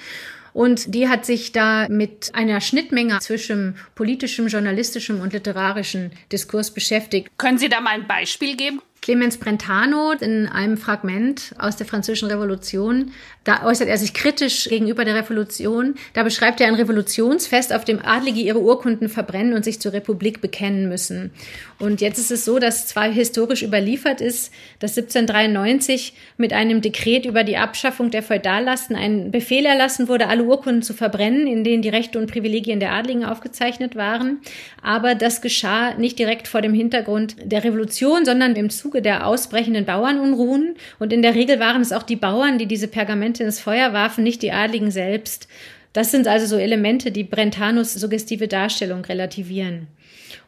Und 0.54 0.94
die 0.94 1.08
hat 1.08 1.24
sich 1.24 1.52
da 1.52 1.88
mit 1.88 2.30
einer 2.34 2.60
Schnittmenge 2.60 3.18
zwischen 3.20 3.76
politischem, 3.94 4.48
journalistischem 4.48 5.20
und 5.20 5.32
literarischem 5.32 6.10
Diskurs 6.30 6.70
beschäftigt. 6.70 7.28
Können 7.38 7.58
Sie 7.58 7.68
da 7.68 7.80
mal 7.80 7.90
ein 7.90 8.06
Beispiel 8.06 8.56
geben? 8.56 8.80
Clemens 9.02 9.36
Brentano 9.36 10.12
in 10.12 10.46
einem 10.46 10.76
Fragment 10.76 11.56
aus 11.58 11.74
der 11.74 11.86
Französischen 11.86 12.30
Revolution, 12.30 13.10
da 13.42 13.66
äußert 13.66 13.88
er 13.88 13.98
sich 13.98 14.14
kritisch 14.14 14.68
gegenüber 14.68 15.04
der 15.04 15.16
Revolution. 15.16 15.96
Da 16.12 16.22
beschreibt 16.22 16.60
er 16.60 16.68
ein 16.68 16.76
Revolutionsfest, 16.76 17.72
auf 17.72 17.84
dem 17.84 17.98
Adlige 18.04 18.40
ihre 18.40 18.60
Urkunden 18.60 19.08
verbrennen 19.08 19.54
und 19.54 19.64
sich 19.64 19.80
zur 19.80 19.92
Republik 19.92 20.40
bekennen 20.40 20.88
müssen. 20.88 21.32
Und 21.80 22.00
jetzt 22.00 22.18
ist 22.18 22.30
es 22.30 22.44
so, 22.44 22.60
dass 22.60 22.86
zwar 22.86 23.10
historisch 23.10 23.64
überliefert 23.64 24.20
ist, 24.20 24.52
dass 24.78 24.96
1793 24.96 26.14
mit 26.36 26.52
einem 26.52 26.80
Dekret 26.80 27.26
über 27.26 27.42
die 27.42 27.56
Abschaffung 27.56 28.12
der 28.12 28.22
Feudallasten 28.22 28.94
ein 28.94 29.32
Befehl 29.32 29.66
erlassen 29.66 30.06
wurde, 30.06 30.28
alle 30.28 30.44
Urkunden 30.44 30.82
zu 30.82 30.94
verbrennen, 30.94 31.48
in 31.48 31.64
denen 31.64 31.82
die 31.82 31.88
Rechte 31.88 32.20
und 32.20 32.30
Privilegien 32.30 32.78
der 32.78 32.92
Adligen 32.92 33.24
aufgezeichnet 33.24 33.96
waren. 33.96 34.38
Aber 34.80 35.16
das 35.16 35.42
geschah 35.42 35.94
nicht 35.94 36.16
direkt 36.20 36.46
vor 36.46 36.60
dem 36.60 36.74
Hintergrund 36.74 37.34
der 37.42 37.64
Revolution, 37.64 38.24
sondern 38.24 38.54
im 38.54 38.70
Zuge 38.92 39.00
der 39.00 39.26
ausbrechenden 39.26 39.86
Bauernunruhen. 39.86 40.74
Und 40.98 41.14
in 41.14 41.22
der 41.22 41.34
Regel 41.34 41.58
waren 41.58 41.80
es 41.80 41.92
auch 41.92 42.02
die 42.02 42.16
Bauern, 42.16 42.58
die 42.58 42.66
diese 42.66 42.88
Pergamente 42.88 43.42
ins 43.42 43.58
Feuer 43.58 43.94
warfen, 43.94 44.22
nicht 44.22 44.42
die 44.42 44.52
Adligen 44.52 44.90
selbst. 44.90 45.48
Das 45.94 46.10
sind 46.10 46.28
also 46.28 46.46
so 46.46 46.56
Elemente, 46.58 47.10
die 47.10 47.24
Brentanos 47.24 47.94
suggestive 47.94 48.48
Darstellung 48.48 49.02
relativieren. 49.04 49.86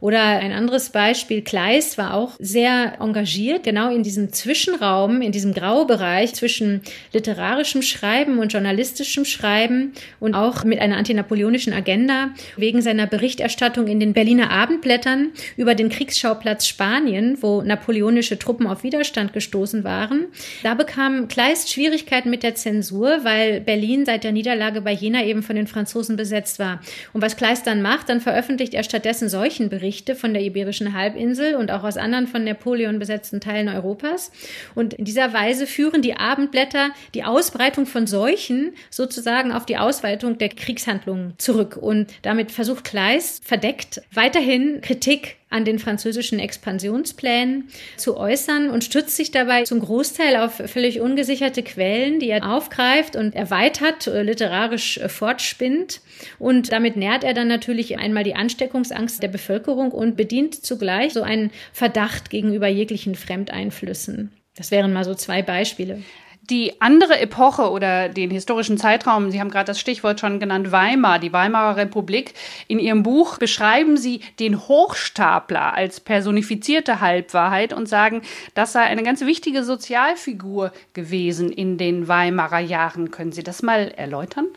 Oder 0.05 0.21
ein 0.21 0.53
anderes 0.53 0.91
Beispiel, 0.91 1.41
Kleist 1.41 1.97
war 1.97 2.13
auch 2.13 2.33
sehr 2.39 2.99
engagiert, 3.01 3.65
genau 3.65 3.91
in 3.91 4.03
diesem 4.03 4.35
Zwischenraum, 4.35 5.23
in 5.23 5.33
diesem 5.33 5.55
Graubereich 5.55 6.35
zwischen 6.35 6.83
literarischem 7.15 7.81
Schreiben 7.81 8.39
und 8.39 8.53
journalistischem 8.53 9.25
Schreiben 9.25 9.95
und 10.21 10.35
auch 10.35 10.63
mit 10.63 10.79
einer 10.79 10.99
antinapoleonischen 10.99 11.73
Agenda 11.73 12.35
wegen 12.59 12.83
seiner 12.83 13.07
Berichterstattung 13.07 13.87
in 13.87 13.99
den 13.99 14.13
Berliner 14.13 14.51
Abendblättern 14.51 15.31
über 15.57 15.75
den 15.75 15.89
Kriegsschauplatz 15.89 16.67
Spanien, 16.67 17.39
wo 17.41 17.63
napoleonische 17.63 18.39
Truppen 18.39 18.67
auf 18.67 18.83
Widerstand 18.83 19.33
gestoßen 19.33 19.85
waren. 19.85 20.27
Da 20.65 20.75
bekam 20.75 21.29
Kleist 21.29 21.73
Schwierigkeiten 21.73 22.29
mit 22.29 22.43
der 22.43 22.57
Zensur, 22.57 23.21
weil 23.23 23.63
Berlin 23.63 24.05
seit 24.05 24.25
der 24.25 24.33
Niederlage 24.33 24.83
bei 24.83 24.93
Jena 24.93 25.25
eben 25.25 25.43
von 25.43 25.57
den 25.57 25.67
Franzosen 25.67 26.17
besetzt 26.17 26.59
war. 26.59 26.83
Und 27.15 27.23
was 27.23 27.39
Kleist 27.39 27.67
dann 27.67 27.81
macht, 27.81 28.11
dann 28.11 28.21
veröffentlicht 28.21 28.75
er 28.75 28.85
stattdessen 28.85 29.31
solchen 29.31 29.71
Berichte 29.71 29.94
Berichte 29.95 30.17
von 30.17 30.35
der 30.35 30.43
Iberischen 30.43 30.93
Halbinsel 30.93 31.55
und 31.55 31.71
auch 31.71 31.85
aus 31.85 31.97
anderen 31.97 32.27
von 32.27 32.43
Napoleon 32.43 32.99
besetzten 32.99 33.41
Teilen 33.41 33.69
Europas. 33.69 34.33
Und 34.75 34.95
in 34.95 35.05
dieser 35.05 35.33
Weise 35.33 35.69
führen 35.69 36.03
die 36.03 36.17
Abendblätter 36.17 36.91
die 37.15 37.23
Ausbreitung 37.23 37.87
von 37.87 38.09
Seuchen 38.09 38.73
sozusagen 38.91 39.53
auf 39.53 39.67
die 39.67 39.77
Ausweitung 39.77 40.37
der 40.37 40.49
Kriegshandlungen 40.49 41.35
zurück. 41.39 41.77
Und 41.77 42.13
damit 42.23 42.51
versucht 42.51 42.83
Kleist 42.83 43.45
verdeckt 43.45 44.03
weiterhin 44.13 44.81
Kritik 44.81 45.37
an 45.55 45.65
den 45.65 45.79
französischen 45.79 46.41
Expansionsplänen 46.41 47.69
zu 47.97 48.17
äußern 48.17 48.69
und 48.69 48.83
stützt 48.83 49.17
sich 49.17 49.31
dabei 49.31 49.63
zum 49.63 49.81
Großteil 49.81 50.37
auf 50.37 50.55
völlig 50.67 51.01
ungesicherte 51.01 51.63
Quellen, 51.63 52.19
die 52.19 52.29
er 52.29 52.51
aufgreift 52.51 53.15
und 53.15 53.37
erweitert, 53.37 54.09
äh, 54.09 54.23
literarisch 54.23 54.99
äh, 54.99 55.09
fortspinnt. 55.09 56.01
Und 56.41 56.73
damit 56.73 56.97
nährt 56.97 57.23
er 57.23 57.35
dann 57.35 57.47
natürlich 57.47 57.99
einmal 57.99 58.25
die 58.25 58.35
Ansteckungsangst 58.35 59.23
der 59.23 59.29
Bevölkerung 59.29 59.93
und 59.93 60.17
bedient 60.17 60.65
zugleich 60.65 61.13
so 61.13 61.23
einen 61.23 61.53
Verdacht 61.73 62.31
gegenüber 62.31 62.67
jeglichen 62.67 63.15
Fremdeinflüssen. 63.15 64.33
Das 64.57 64.73
wären 64.73 64.93
mal 64.93 65.05
so 65.05 65.15
zwei 65.15 65.43
Beispiele. 65.43 66.03
Die 66.51 66.79
andere 66.83 67.19
Epoche 67.21 67.71
oder 67.71 68.11
den 68.11 68.31
historischen 68.31 68.77
Zeitraum, 68.77 69.31
Sie 69.31 69.41
haben 69.41 69.51
gerade 69.51 69.65
das 69.65 69.81
Stichwort 69.81 70.21
schon 70.21 70.41
genannt, 70.41 70.73
Weimar, 70.73 71.19
die 71.19 71.33
Weimarer 71.33 71.77
Republik. 71.77 72.35
In 72.69 72.79
Ihrem 72.79 73.03
Buch 73.03 73.39
beschreiben 73.39 73.97
Sie 73.97 74.21
den 74.39 74.69
Hochstapler 74.69 75.73
als 75.73 76.01
personifizierte 76.01 77.01
Halbwahrheit 77.01 77.73
und 77.73 77.89
sagen, 77.89 78.21
das 78.53 78.73
sei 78.73 78.83
eine 78.83 79.03
ganz 79.03 79.23
wichtige 79.23 79.65
Sozialfigur 79.65 80.71
gewesen 80.93 81.51
in 81.51 81.79
den 81.79 82.09
Weimarer 82.09 82.61
Jahren. 82.61 83.11
Können 83.11 83.33
Sie 83.33 83.43
das 83.43 83.63
mal 83.63 83.93
erläutern? 83.97 84.49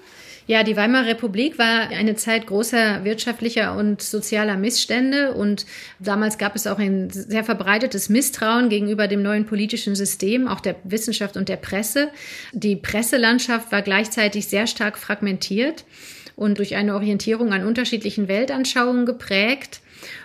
Ja, 0.50 0.64
die 0.64 0.78
Weimarer 0.78 1.08
Republik 1.08 1.60
war 1.60 1.90
eine 1.90 2.16
Zeit 2.16 2.48
großer 2.48 3.04
wirtschaftlicher 3.04 3.76
und 3.76 4.02
sozialer 4.02 4.56
Missstände 4.56 5.34
und 5.34 5.66
damals 6.00 6.38
gab 6.38 6.56
es 6.56 6.68
auch 6.68 6.80
ein 6.80 7.10
sehr 7.10 7.44
verbreitetes 7.44 8.08
Misstrauen 8.08 8.70
gegenüber 8.70 9.10
dem 9.10 9.22
neuen 9.22 9.46
politischen 9.46 9.94
System, 9.94 10.48
auch 10.48 10.62
der 10.62 10.78
Wissenschaft 10.86 11.36
und 11.36 11.50
der 11.50 11.58
Presse. 11.58 12.12
Die 12.54 12.78
Presselandschaft 12.78 13.74
war 13.74 13.82
gleichzeitig 13.82 14.48
sehr 14.48 14.68
stark 14.68 14.98
fragmentiert 14.98 15.84
und 16.38 16.60
durch 16.60 16.78
eine 16.78 16.96
Orientierung 16.96 17.52
an 17.52 17.66
unterschiedlichen 17.66 18.30
Weltanschauungen 18.30 19.06
geprägt. 19.06 19.82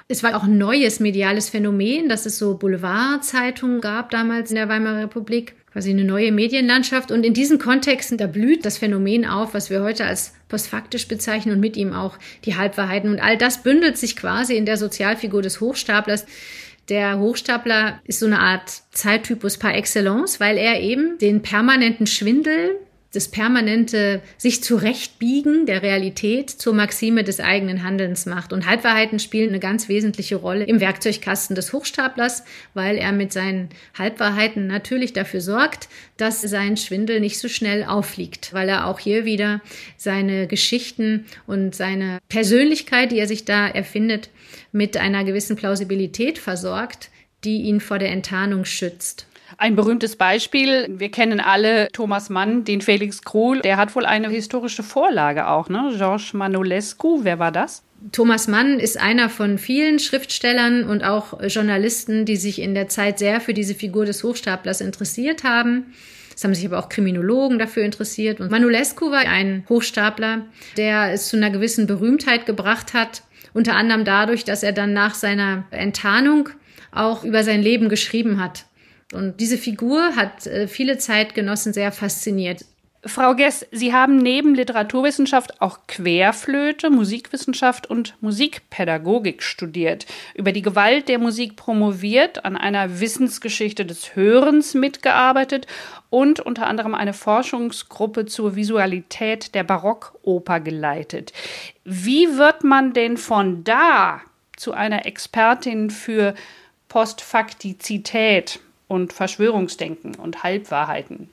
Es 0.07 0.23
war 0.23 0.37
auch 0.37 0.45
ein 0.45 0.57
neues 0.57 1.01
mediales 1.01 1.49
Phänomen, 1.49 2.09
dass 2.09 2.27
es 2.27 2.39
so 2.39 2.57
Boulevardzeitungen 2.57 3.81
gab 3.81 4.11
damals 4.11 4.51
in 4.51 4.57
der 4.57 4.69
Weimarer 4.69 5.03
Republik 5.03 5.57
quasi 5.73 5.91
eine 5.91 6.05
neue 6.05 6.33
Medienlandschaft. 6.33 7.11
Und 7.11 7.25
in 7.25 7.35
diesen 7.35 7.59
Kontexten, 7.59 8.19
da 8.19 8.27
blüht 8.27 8.65
das 8.65 8.79
Phänomen 8.79 9.25
auf, 9.25 9.55
was 9.55 9.71
wir 9.71 9.83
heute 9.83 10.05
als 10.05 10.35
postfaktisch 10.49 11.09
bezeichnen 11.09 11.55
und 11.55 11.61
mit 11.61 11.77
ihm 11.77 11.93
auch 11.93 12.19
die 12.45 12.57
Halbwahrheiten. 12.57 13.11
Und 13.11 13.21
all 13.21 13.39
das 13.39 13.63
bündelt 13.63 13.97
sich 13.97 14.17
quasi 14.17 14.57
in 14.57 14.67
der 14.67 14.77
Sozialfigur 14.77 15.43
des 15.43 15.61
Hochstaplers. 15.61 16.27
Der 16.89 17.19
Hochstapler 17.19 18.01
ist 18.05 18.21
so 18.21 18.27
eine 18.27 18.41
Art 18.41 18.71
Zeittypus 18.91 19.57
par 19.57 19.75
excellence, 19.75 20.41
weil 20.41 20.59
er 20.59 20.81
eben 20.81 21.17
den 21.19 21.43
permanenten 21.43 22.07
Schwindel 22.07 22.77
das 23.13 23.29
permanente 23.29 24.23
sich 24.39 24.63
zurechtbiegen 24.63 25.67
der 25.67 25.83
Realität 25.83 26.51
zur 26.51 26.73
Maxime 26.75 27.25
des 27.25 27.41
eigenen 27.41 27.83
Handelns 27.85 28.27
macht. 28.27 28.53
Und 28.53 28.67
Halbwahrheiten 28.67 29.19
spielen 29.19 29.51
eine 29.51 29.61
ganz 29.61 29.89
wesentliche 29.89 30.37
Rolle 30.37 30.65
im 30.65 30.81
Werkzeugkasten 30.81 31.55
des 31.55 31.73
Hochstaplers, 31.73 32.45
weil 32.75 32.97
er 32.97 33.13
mit 33.13 33.33
seinen 33.33 33.69
Halbwahrheiten 33.99 34.67
natürlich 34.67 35.13
dafür 35.13 35.43
sorgt, 35.43 35.89
dass 36.17 36.41
sein 36.41 36.77
Schwindel 36.77 37.21
nicht 37.21 37.39
so 37.39 37.49
schnell 37.49 37.85
auffliegt, 37.85 38.55
weil 38.55 38.69
er 38.69 38.87
auch 38.87 38.99
hier 38.99 39.25
wieder 39.25 39.61
seine 39.97 40.47
Geschichten 40.47 41.27
und 41.47 41.75
seine 41.75 42.19
Persönlichkeit, 42.29 43.13
die 43.13 43.19
er 43.19 43.29
sich 43.29 43.45
da 43.45 43.69
erfindet, 43.69 44.31
mit 44.73 44.97
einer 44.97 45.25
gewissen 45.25 45.57
Plausibilität 45.57 46.39
versorgt, 46.39 47.11
die 47.45 47.63
ihn 47.63 47.81
vor 47.81 47.99
der 47.99 48.11
Enttarnung 48.11 48.65
schützt. 48.65 49.27
Ein 49.59 49.77
berühmtes 49.77 50.17
Beispiel, 50.17 50.89
wir 50.89 51.11
kennen 51.11 51.41
alle 51.41 51.89
Thomas 51.93 52.31
Mann, 52.31 52.65
den 52.65 52.81
Felix 52.81 53.23
Kruhl, 53.23 53.61
der 53.61 53.77
hat 53.77 53.95
wohl 53.95 54.07
eine 54.07 54.29
historische 54.29 54.83
Vorlage 54.83 55.49
auch, 55.49 55.69
ne? 55.69 55.93
Georges 55.97 56.33
Manolescu, 56.33 57.25
wer 57.25 57.39
war 57.39 57.53
das? 57.53 57.83
Thomas 58.11 58.49
Mann 58.49 58.81
ist 58.81 58.99
einer 59.01 59.31
von 59.31 59.59
vielen 59.59 60.01
Schriftstellern 60.01 60.85
und 60.85 61.05
auch 61.05 61.41
Journalisten, 61.47 62.25
die 62.25 62.37
sich 62.37 62.61
in 62.61 62.75
der 62.75 62.89
Zeit 62.89 63.19
sehr 63.19 63.41
für 63.41 63.55
diese 63.55 63.77
Figur 63.77 64.05
des 64.05 64.25
Hochstaplers 64.25 64.81
interessiert 64.81 65.45
haben. 65.45 65.95
Es 66.35 66.43
haben 66.43 66.55
sich 66.55 66.67
aber 66.67 66.81
auch 66.81 66.89
Kriminologen 66.89 67.59
dafür 67.61 67.85
interessiert. 67.85 68.41
Und 68.41 68.51
Manulescu 68.51 69.11
war 69.11 69.21
ein 69.21 69.65
Hochstapler, 69.69 70.47
der 70.77 71.13
es 71.13 71.29
zu 71.29 71.37
einer 71.37 71.51
gewissen 71.51 71.87
Berühmtheit 71.87 72.47
gebracht 72.47 72.95
hat, 72.95 73.23
unter 73.53 73.77
anderem 73.77 74.05
dadurch, 74.05 74.45
dass 74.45 74.63
er 74.65 74.73
dann 74.73 74.93
nach 74.93 75.15
seiner 75.15 75.65
Enttarnung 75.71 76.49
auch 76.91 77.23
über 77.23 77.45
sein 77.45 77.63
Leben 77.63 77.89
geschrieben 77.89 78.43
hat. 78.43 78.65
Und 79.13 79.41
diese 79.41 79.59
Figur 79.59 80.17
hat 80.17 80.47
äh, 80.47 80.67
viele 80.67 80.99
Zeitgenossen 80.99 81.73
sehr 81.73 81.93
fasziniert. 81.93 82.65
Frau 83.05 83.35
Gess, 83.35 83.67
Sie 83.73 83.93
haben 83.93 84.19
neben 84.19 84.55
Literaturwissenschaft 84.55 85.61
auch 85.61 85.81
Querflöte, 85.89 86.89
Musikwissenschaft 86.89 87.91
und 87.91 88.15
Musikpädagogik 88.21 89.43
studiert, 89.43 90.07
über 90.37 90.53
die 90.53 90.63
Gewalt 90.63 91.09
der 91.09 91.19
Musik 91.19 91.57
promoviert, 91.57 92.45
an 92.45 92.57
einer 92.57 93.01
Wissensgeschichte 93.01 93.85
des 93.85 94.15
Hörens 94.15 94.75
mitgearbeitet 94.75 95.67
und 96.11 96.39
unter 96.39 96.69
anderem 96.69 96.95
eine 96.95 97.13
Forschungsgruppe 97.13 98.27
zur 98.27 98.55
Visualität 98.55 99.57
der 99.57 99.65
Barockoper 99.65 100.61
geleitet. 100.61 101.33
Wie 101.83 102.39
wird 102.39 102.63
man 102.63 102.93
denn 102.93 103.17
von 103.17 103.65
da 103.65 104.21
zu 104.57 104.75
einer 104.75 105.07
Expertin 105.07 105.91
für 105.91 106.35
Postfaktizität 106.89 108.61
und 108.89 109.13
Verschwörungsdenken 109.13 110.15
und 110.15 110.43
Halbwahrheiten? 110.43 111.29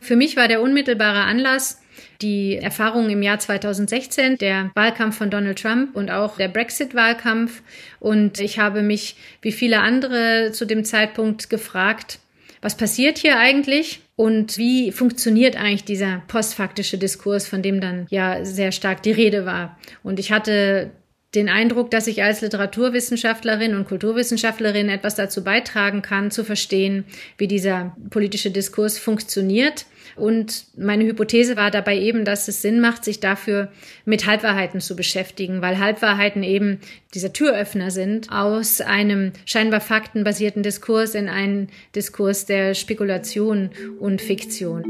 Für 0.00 0.16
mich 0.16 0.36
war 0.36 0.48
der 0.48 0.60
unmittelbare 0.60 1.20
Anlass 1.20 1.80
die 2.22 2.56
Erfahrungen 2.56 3.10
im 3.10 3.22
Jahr 3.22 3.38
2016, 3.38 4.38
der 4.38 4.70
Wahlkampf 4.74 5.16
von 5.16 5.30
Donald 5.30 5.60
Trump 5.60 5.94
und 5.96 6.10
auch 6.10 6.36
der 6.36 6.48
Brexit-Wahlkampf. 6.48 7.62
Und 8.00 8.40
ich 8.40 8.58
habe 8.58 8.82
mich, 8.82 9.16
wie 9.42 9.52
viele 9.52 9.80
andere 9.80 10.52
zu 10.52 10.64
dem 10.64 10.84
Zeitpunkt, 10.84 11.50
gefragt, 11.50 12.18
was 12.60 12.76
passiert 12.76 13.18
hier 13.18 13.38
eigentlich? 13.38 14.00
Und 14.14 14.56
wie 14.56 14.92
funktioniert 14.92 15.56
eigentlich 15.56 15.84
dieser 15.84 16.22
postfaktische 16.28 16.96
Diskurs, 16.96 17.48
von 17.48 17.60
dem 17.60 17.80
dann 17.80 18.06
ja 18.08 18.44
sehr 18.44 18.70
stark 18.70 19.02
die 19.02 19.10
Rede 19.10 19.44
war? 19.44 19.78
Und 20.04 20.20
ich 20.20 20.30
hatte 20.30 20.92
den 21.34 21.48
Eindruck, 21.48 21.90
dass 21.90 22.06
ich 22.06 22.22
als 22.22 22.42
Literaturwissenschaftlerin 22.42 23.74
und 23.74 23.88
Kulturwissenschaftlerin 23.88 24.88
etwas 24.88 25.14
dazu 25.14 25.42
beitragen 25.42 26.02
kann, 26.02 26.30
zu 26.30 26.44
verstehen, 26.44 27.04
wie 27.38 27.46
dieser 27.46 27.96
politische 28.10 28.50
Diskurs 28.50 28.98
funktioniert. 28.98 29.86
Und 30.14 30.66
meine 30.76 31.04
Hypothese 31.04 31.56
war 31.56 31.70
dabei 31.70 31.98
eben, 31.98 32.26
dass 32.26 32.48
es 32.48 32.60
Sinn 32.60 32.80
macht, 32.80 33.02
sich 33.02 33.20
dafür 33.20 33.72
mit 34.04 34.26
Halbwahrheiten 34.26 34.80
zu 34.80 34.94
beschäftigen, 34.94 35.62
weil 35.62 35.78
Halbwahrheiten 35.78 36.42
eben 36.42 36.80
dieser 37.14 37.32
Türöffner 37.32 37.90
sind 37.90 38.30
aus 38.30 38.82
einem 38.82 39.32
scheinbar 39.46 39.80
faktenbasierten 39.80 40.62
Diskurs 40.62 41.14
in 41.14 41.30
einen 41.30 41.70
Diskurs 41.94 42.44
der 42.44 42.74
Spekulation 42.74 43.70
und 44.00 44.20
Fiktion. 44.20 44.82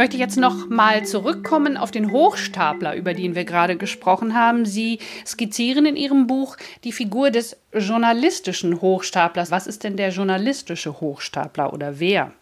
Möchte 0.00 0.16
jetzt 0.16 0.38
noch 0.38 0.70
mal 0.70 1.04
zurückkommen 1.04 1.76
auf 1.76 1.90
den 1.90 2.10
Hochstapler, 2.10 2.96
über 2.96 3.12
den 3.12 3.34
wir 3.34 3.44
gerade 3.44 3.76
gesprochen 3.76 4.32
haben. 4.32 4.64
Sie 4.64 4.98
skizzieren 5.26 5.84
in 5.84 5.94
Ihrem 5.94 6.26
Buch 6.26 6.56
die 6.84 6.92
Figur 6.92 7.30
des 7.30 7.58
journalistischen 7.74 8.80
Hochstaplers. 8.80 9.50
Was 9.50 9.66
ist 9.66 9.84
denn 9.84 9.98
der 9.98 10.08
journalistische 10.08 11.02
Hochstapler 11.02 11.74
oder 11.74 12.00
wer? 12.00 12.32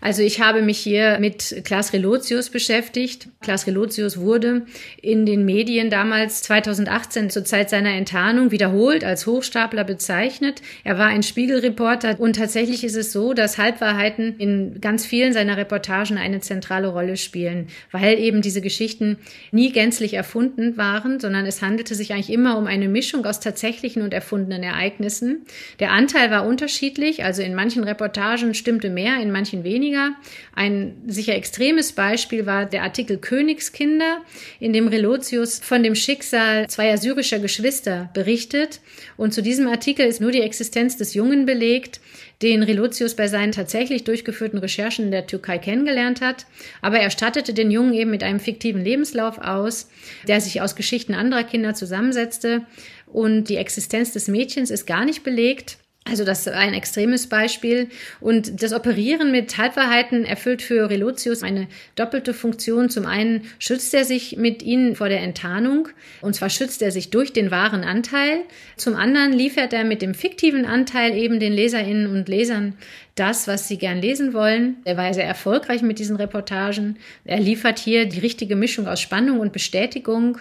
Also 0.00 0.22
ich 0.22 0.40
habe 0.40 0.62
mich 0.62 0.78
hier 0.78 1.18
mit 1.18 1.62
Klaas 1.64 1.92
Relotius 1.92 2.50
beschäftigt. 2.50 3.28
Klaas 3.40 3.66
Relotius 3.66 4.18
wurde 4.18 4.66
in 5.00 5.26
den 5.26 5.44
Medien 5.44 5.90
damals 5.90 6.42
2018 6.42 7.30
zur 7.30 7.44
Zeit 7.44 7.70
seiner 7.70 7.90
Enttarnung 7.94 8.50
wiederholt 8.50 9.04
als 9.04 9.26
Hochstapler 9.26 9.84
bezeichnet. 9.84 10.62
Er 10.84 10.98
war 10.98 11.06
ein 11.06 11.22
Spiegelreporter 11.22 12.20
und 12.20 12.36
tatsächlich 12.36 12.84
ist 12.84 12.96
es 12.96 13.12
so, 13.12 13.32
dass 13.32 13.58
Halbwahrheiten 13.58 14.36
in 14.38 14.80
ganz 14.80 15.06
vielen 15.06 15.32
seiner 15.32 15.56
Reportagen 15.56 16.18
eine 16.18 16.40
zentrale 16.40 16.88
Rolle 16.88 17.16
spielen, 17.16 17.68
weil 17.90 18.18
eben 18.18 18.42
diese 18.42 18.60
Geschichten 18.60 19.18
nie 19.50 19.72
gänzlich 19.72 20.14
erfunden 20.14 20.76
waren, 20.76 21.20
sondern 21.20 21.46
es 21.46 21.62
handelte 21.62 21.94
sich 21.94 22.12
eigentlich 22.12 22.30
immer 22.30 22.58
um 22.58 22.66
eine 22.66 22.88
Mischung 22.88 23.24
aus 23.24 23.40
tatsächlichen 23.40 24.02
und 24.02 24.12
erfundenen 24.12 24.62
Ereignissen. 24.62 25.46
Der 25.80 25.92
Anteil 25.92 26.30
war 26.30 26.46
unterschiedlich, 26.46 27.24
also 27.24 27.42
in 27.42 27.54
manchen 27.54 27.84
Reportagen 27.84 28.54
stimmte 28.54 28.90
mehr, 28.90 29.20
in 29.20 29.30
manchen 29.30 29.64
weniger 29.64 29.85
weniger. 29.86 30.14
Ein 30.54 31.02
sicher 31.06 31.34
extremes 31.34 31.92
Beispiel 31.92 32.46
war 32.46 32.66
der 32.66 32.82
Artikel 32.82 33.18
Königskinder, 33.18 34.22
in 34.60 34.72
dem 34.72 34.88
Relotius 34.88 35.58
von 35.58 35.82
dem 35.82 35.94
Schicksal 35.94 36.68
zweier 36.68 36.98
syrischer 36.98 37.38
Geschwister 37.38 38.10
berichtet. 38.14 38.80
Und 39.16 39.32
zu 39.32 39.42
diesem 39.42 39.68
Artikel 39.68 40.06
ist 40.06 40.20
nur 40.20 40.32
die 40.32 40.42
Existenz 40.42 40.96
des 40.96 41.14
Jungen 41.14 41.46
belegt, 41.46 42.00
den 42.42 42.62
Relotius 42.62 43.14
bei 43.14 43.28
seinen 43.28 43.52
tatsächlich 43.52 44.04
durchgeführten 44.04 44.58
Recherchen 44.58 45.06
in 45.06 45.10
der 45.10 45.26
Türkei 45.26 45.58
kennengelernt 45.58 46.20
hat. 46.20 46.46
Aber 46.82 46.98
er 46.98 47.10
stattete 47.10 47.54
den 47.54 47.70
Jungen 47.70 47.94
eben 47.94 48.10
mit 48.10 48.22
einem 48.22 48.40
fiktiven 48.40 48.84
Lebenslauf 48.84 49.38
aus, 49.38 49.88
der 50.28 50.40
sich 50.40 50.60
aus 50.60 50.76
Geschichten 50.76 51.14
anderer 51.14 51.44
Kinder 51.44 51.74
zusammensetzte. 51.74 52.62
Und 53.06 53.44
die 53.44 53.56
Existenz 53.56 54.12
des 54.12 54.28
Mädchens 54.28 54.70
ist 54.70 54.86
gar 54.86 55.04
nicht 55.04 55.22
belegt. 55.22 55.78
Also 56.08 56.24
das 56.24 56.46
ist 56.46 56.52
ein 56.52 56.72
extremes 56.72 57.26
Beispiel. 57.28 57.88
Und 58.20 58.62
das 58.62 58.72
Operieren 58.72 59.32
mit 59.32 59.58
Halbwahrheiten 59.58 60.24
erfüllt 60.24 60.62
für 60.62 60.88
Relotius 60.88 61.42
eine 61.42 61.66
doppelte 61.96 62.32
Funktion. 62.32 62.88
Zum 62.90 63.06
einen 63.06 63.42
schützt 63.58 63.92
er 63.92 64.04
sich 64.04 64.36
mit 64.36 64.62
ihnen 64.62 64.94
vor 64.94 65.08
der 65.08 65.20
Enttarnung. 65.20 65.88
Und 66.20 66.34
zwar 66.34 66.48
schützt 66.48 66.80
er 66.80 66.92
sich 66.92 67.10
durch 67.10 67.32
den 67.32 67.50
wahren 67.50 67.82
Anteil. 67.82 68.42
Zum 68.76 68.94
anderen 68.94 69.32
liefert 69.32 69.72
er 69.72 69.84
mit 69.84 70.00
dem 70.00 70.14
fiktiven 70.14 70.64
Anteil 70.64 71.16
eben 71.16 71.40
den 71.40 71.52
Leserinnen 71.52 72.06
und 72.06 72.28
Lesern 72.28 72.76
das, 73.16 73.48
was 73.48 73.66
sie 73.66 73.78
gern 73.78 74.00
lesen 74.00 74.32
wollen. 74.32 74.76
Er 74.84 74.96
war 74.96 75.12
sehr 75.12 75.24
erfolgreich 75.24 75.82
mit 75.82 75.98
diesen 75.98 76.16
Reportagen. 76.16 76.98
Er 77.24 77.40
liefert 77.40 77.78
hier 77.78 78.06
die 78.06 78.20
richtige 78.20 78.54
Mischung 78.54 78.86
aus 78.86 79.00
Spannung 79.00 79.40
und 79.40 79.52
Bestätigung. 79.52 80.38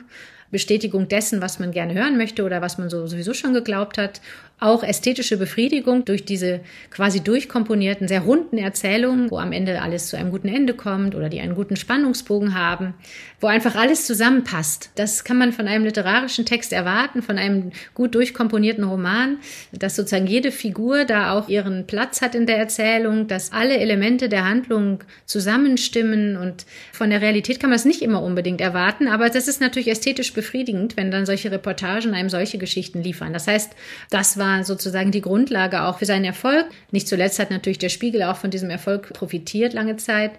Bestätigung 0.52 1.08
dessen, 1.08 1.42
was 1.42 1.60
man 1.60 1.72
gerne 1.72 1.96
hören 1.96 2.18
möchte 2.18 2.44
oder 2.44 2.62
was 2.62 2.78
man 2.78 2.90
so 2.90 3.08
sowieso 3.08 3.34
schon 3.34 3.54
geglaubt 3.54 3.98
hat 3.98 4.22
auch 4.58 4.84
ästhetische 4.84 5.36
Befriedigung 5.36 6.06
durch 6.06 6.24
diese 6.24 6.62
quasi 6.90 7.20
durchkomponierten, 7.20 8.08
sehr 8.08 8.22
runden 8.22 8.58
Erzählungen, 8.58 9.30
wo 9.30 9.38
am 9.38 9.52
Ende 9.52 9.82
alles 9.82 10.08
zu 10.08 10.18
einem 10.18 10.32
guten 10.32 10.48
Ende 10.48 10.74
kommt 10.74 11.14
oder 11.14 11.28
die 11.28 11.42
einen 11.42 11.56
guten 11.56 11.76
Spannungsbogen 11.76 12.56
haben, 12.56 12.94
wo 13.42 13.48
einfach 13.48 13.76
alles 13.76 14.06
zusammenpasst. 14.06 14.92
Das 14.96 15.26
kann 15.26 15.38
man 15.38 15.52
von 15.52 15.68
einem 15.68 15.84
literarischen 15.84 16.46
Text 16.46 16.72
erwarten, 16.72 17.22
von 17.22 17.38
einem 17.38 17.72
gut 17.94 18.16
durchkomponierten 18.16 18.86
Roman, 18.86 19.40
dass 19.74 19.98
sozusagen 19.98 20.28
jede 20.28 20.54
Figur 20.54 21.04
da 21.04 21.34
auch 21.34 21.50
ihren 21.50 21.86
Platz 21.86 22.22
hat 22.22 22.34
in 22.34 22.46
der 22.46 22.58
Erzählung, 22.58 23.28
dass 23.28 23.52
alle 23.52 23.78
Elemente 23.78 24.30
der 24.30 24.46
Handlung 24.46 25.04
zusammenstimmen 25.26 26.38
und 26.38 26.66
von 26.94 27.10
der 27.10 27.22
Realität 27.22 27.60
kann 27.60 27.72
man 27.72 27.78
es 27.78 27.86
nicht 27.86 28.02
immer 28.02 28.24
unbedingt 28.24 28.62
erwarten, 28.62 29.10
aber 29.10 29.30
das 29.30 29.50
ist 29.50 29.60
natürlich 29.60 29.90
ästhetisch 29.90 30.32
befriedigend, 30.32 30.96
wenn 30.96 31.12
dann 31.12 31.26
solche 31.26 31.52
Reportagen 31.52 32.14
einem 32.14 32.30
solche 32.30 32.58
Geschichten 32.58 33.04
liefern. 33.04 33.34
Das 33.34 33.48
heißt, 33.48 33.74
das 34.10 34.38
war 34.38 34.45
war 34.46 34.64
sozusagen 34.64 35.12
die 35.12 35.22
Grundlage 35.22 35.84
auch 35.84 35.98
für 35.98 36.06
seinen 36.06 36.26
Erfolg. 36.26 36.68
Nicht 36.92 37.08
zuletzt 37.08 37.40
hat 37.40 37.50
natürlich 37.50 37.80
der 37.80 37.90
Spiegel 37.90 38.24
auch 38.24 38.36
von 38.36 38.52
diesem 38.52 38.70
Erfolg 38.70 39.12
profitiert 39.14 39.74
lange 39.74 39.98
Zeit. 39.98 40.32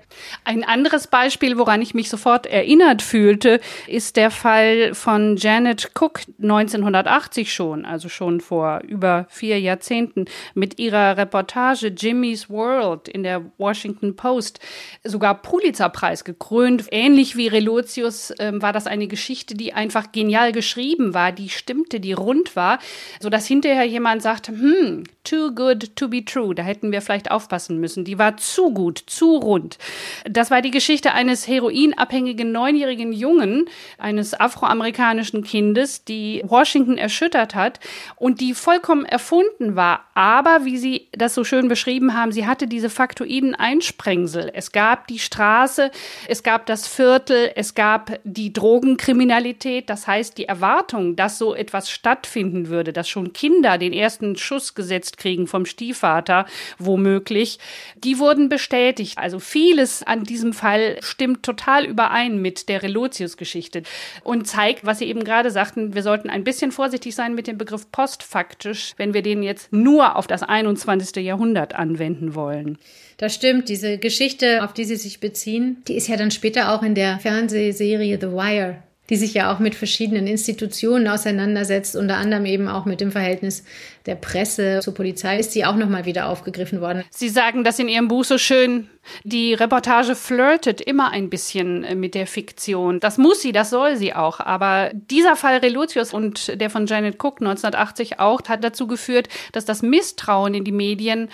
Ein 0.45 0.63
anderes 0.63 1.09
Beispiel, 1.09 1.59
woran 1.59 1.83
ich 1.83 1.93
mich 1.93 2.09
sofort 2.09 2.47
erinnert 2.47 3.03
fühlte, 3.03 3.61
ist 3.89 4.17
der 4.17 4.31
Fall 4.31 4.95
von 4.95 5.37
Janet 5.37 5.91
Cook 5.99 6.21
1980 6.41 7.53
schon, 7.53 7.85
also 7.85 8.09
schon 8.09 8.41
vor 8.41 8.81
über 8.87 9.27
vier 9.29 9.59
Jahrzehnten, 9.61 10.27
mit 10.55 10.79
ihrer 10.79 11.17
Reportage 11.17 11.89
Jimmy's 11.89 12.49
World 12.49 13.09
in 13.09 13.25
der 13.25 13.43
Washington 13.59 14.15
Post, 14.15 14.61
sogar 15.03 15.43
Pulitzerpreis 15.43 16.25
gekrönt. 16.25 16.85
Ähnlich 16.93 17.37
wie 17.37 17.49
Relotius 17.49 18.31
äh, 18.31 18.53
war 18.55 18.73
das 18.73 18.87
eine 18.87 19.09
Geschichte, 19.09 19.55
die 19.55 19.73
einfach 19.73 20.13
genial 20.13 20.53
geschrieben 20.53 21.13
war, 21.13 21.33
die 21.33 21.49
stimmte, 21.49 21.99
die 21.99 22.13
rund 22.13 22.55
war, 22.55 22.79
sodass 23.21 23.47
hinterher 23.47 23.96
jemand 23.97 24.21
sagt, 24.21 24.49
hm, 24.49 25.05
too 25.29 25.53
good 25.53 25.97
to 25.97 26.09
be 26.09 26.25
true. 26.25 26.55
Da 26.55 26.63
hätten 26.63 26.93
wir 26.93 27.03
vielleicht 27.03 27.31
aufpassen 27.31 27.79
müssen. 27.79 28.05
Die 28.05 28.19
war 28.19 28.37
zu 28.37 28.73
gut, 28.73 29.03
zu 29.07 29.37
rund. 29.37 29.79
Das 30.25 30.51
war 30.51 30.63
die 30.63 30.71
Geschichte 30.71 31.13
eines 31.13 31.47
heroinabhängigen 31.49 32.53
neunjährigen 32.53 33.13
Jungen, 33.13 33.69
eines 33.99 34.39
afroamerikanischen 34.39 35.43
Kindes, 35.43 36.05
die 36.05 36.43
Washington 36.47 36.97
erschüttert 36.97 37.55
hat 37.55 37.81
und 38.17 38.41
die 38.41 38.55
vollkommen 38.55 39.05
erfunden 39.05 39.77
war. 39.77 40.07
Aber 40.15 40.65
wie 40.65 40.79
Sie 40.79 41.09
das 41.13 41.35
so 41.35 41.45
schön 41.45 41.69
beschrieben 41.69 42.15
haben, 42.15 42.33
sie 42.33 42.47
hatte 42.47 42.67
diese 42.67 42.91
faktoiden 42.91 43.55
Einsprengsel. 43.55 44.51
Es 44.55 44.73
gab 44.73 45.07
die 45.09 45.19
Straße, 45.19 45.91
es 46.29 46.43
gab 46.43 46.67
das 46.67 46.87
Viertel, 46.87 47.51
es 47.55 47.75
gab 47.75 48.19
die 48.25 48.53
Drogenkriminalität. 48.53 49.91
Das 49.91 50.07
heißt, 50.07 50.39
die 50.39 50.47
Erwartung, 50.47 51.17
dass 51.17 51.39
so 51.39 51.55
etwas 51.55 51.91
stattfinden 51.91 52.69
würde, 52.69 52.93
dass 52.93 53.09
schon 53.09 53.33
Kinder 53.33 53.79
den 53.79 53.93
ersten 53.93 54.37
Schuss 54.37 54.75
gesetzt 54.75 55.16
kriegen 55.17 55.47
vom 55.47 55.67
Stiefvater, 55.67 56.47
womöglich, 56.79 57.59
die 57.97 58.19
wurden 58.19 58.49
bestätigt. 58.49 59.19
Also 59.19 59.39
vieles 59.39 60.03
an 60.03 60.25
diesem 60.25 60.53
Fall 60.53 60.99
stimmt 61.01 61.43
total 61.43 61.85
überein 61.85 62.41
mit 62.41 62.69
der 62.69 62.83
Relotius-Geschichte 62.83 63.83
und 64.25 64.47
zeigt, 64.47 64.85
was 64.85 64.99
Sie 64.99 65.07
eben 65.07 65.25
gerade 65.25 65.51
sagten, 65.51 65.95
wir 65.95 66.03
sollten 66.03 66.31
ein 66.31 66.45
bisschen 66.45 66.73
vorsichtig 66.73 67.15
sein 67.15 67.35
mit 67.35 67.47
dem 67.47 67.59
Begriff 67.59 67.91
postfaktisch, 67.91 68.95
wenn 68.97 69.15
wir 69.15 69.23
den 69.23 69.43
jetzt 69.43 69.73
nur 69.73 70.17
auf 70.17 70.27
das 70.27 70.43
21. 70.43 71.25
Jahrhundert 71.25 71.75
anwenden 71.75 72.35
wollen. 72.35 72.79
Das 73.17 73.35
stimmt. 73.35 73.69
Diese 73.69 73.99
Geschichte, 73.99 74.63
auf 74.63 74.73
die 74.73 74.85
Sie 74.85 74.97
sich 74.97 75.21
beziehen, 75.21 75.83
die 75.89 75.95
ist 75.95 76.09
ja 76.09 76.17
dann 76.17 76.31
später 76.31 76.73
auch 76.73 76.83
in 76.83 76.95
der 76.95 77.19
Fernsehserie 77.19 78.19
The 78.21 78.29
Wire 78.29 78.83
die 79.11 79.17
sich 79.17 79.35
ja 79.35 79.53
auch 79.53 79.59
mit 79.59 79.75
verschiedenen 79.75 80.27
Institutionen 80.27 81.09
auseinandersetzt, 81.09 81.97
unter 81.97 82.17
anderem 82.17 82.47
eben 82.47 82.69
auch 82.69 82.85
mit 82.85 83.01
dem 83.01 83.13
Verhältnis 83.13 83.65
der 84.07 84.15
Presse 84.15 84.81
zur 84.83 84.95
Polizei, 84.95 85.39
ist 85.39 85.53
sie 85.53 85.65
auch 85.65 85.77
nochmal 85.77 86.05
wieder 86.05 86.29
aufgegriffen 86.29 86.81
worden. 86.81 87.05
Sie 87.11 87.29
sagen 87.29 87.65
das 87.65 87.79
in 87.79 87.89
Ihrem 87.89 88.09
Buch 88.09 88.25
so 88.25 88.39
schön, 88.39 88.89
die 89.25 89.55
Reportage 89.55 90.15
flirtet 90.15 90.81
immer 90.81 91.11
ein 91.11 91.31
bisschen 91.31 91.99
mit 91.99 92.15
der 92.15 92.27
Fiktion. 92.27 93.01
Das 93.01 93.19
muss 93.19 93.41
sie, 93.41 93.53
das 93.53 93.71
soll 93.71 93.97
sie 93.97 94.15
auch. 94.15 94.41
Aber 94.41 94.91
dieser 94.93 95.37
Fall 95.37 95.59
Relotius 95.59 96.13
und 96.13 96.61
der 96.61 96.71
von 96.71 96.87
Janet 96.87 97.23
Cook 97.23 97.41
1980 97.41 98.19
auch 98.19 98.41
hat 98.49 98.65
dazu 98.65 98.87
geführt, 98.87 99.29
dass 99.53 99.65
das 99.65 99.83
Misstrauen 99.83 100.55
in 100.55 100.65
die 100.65 100.73
Medien 100.73 101.29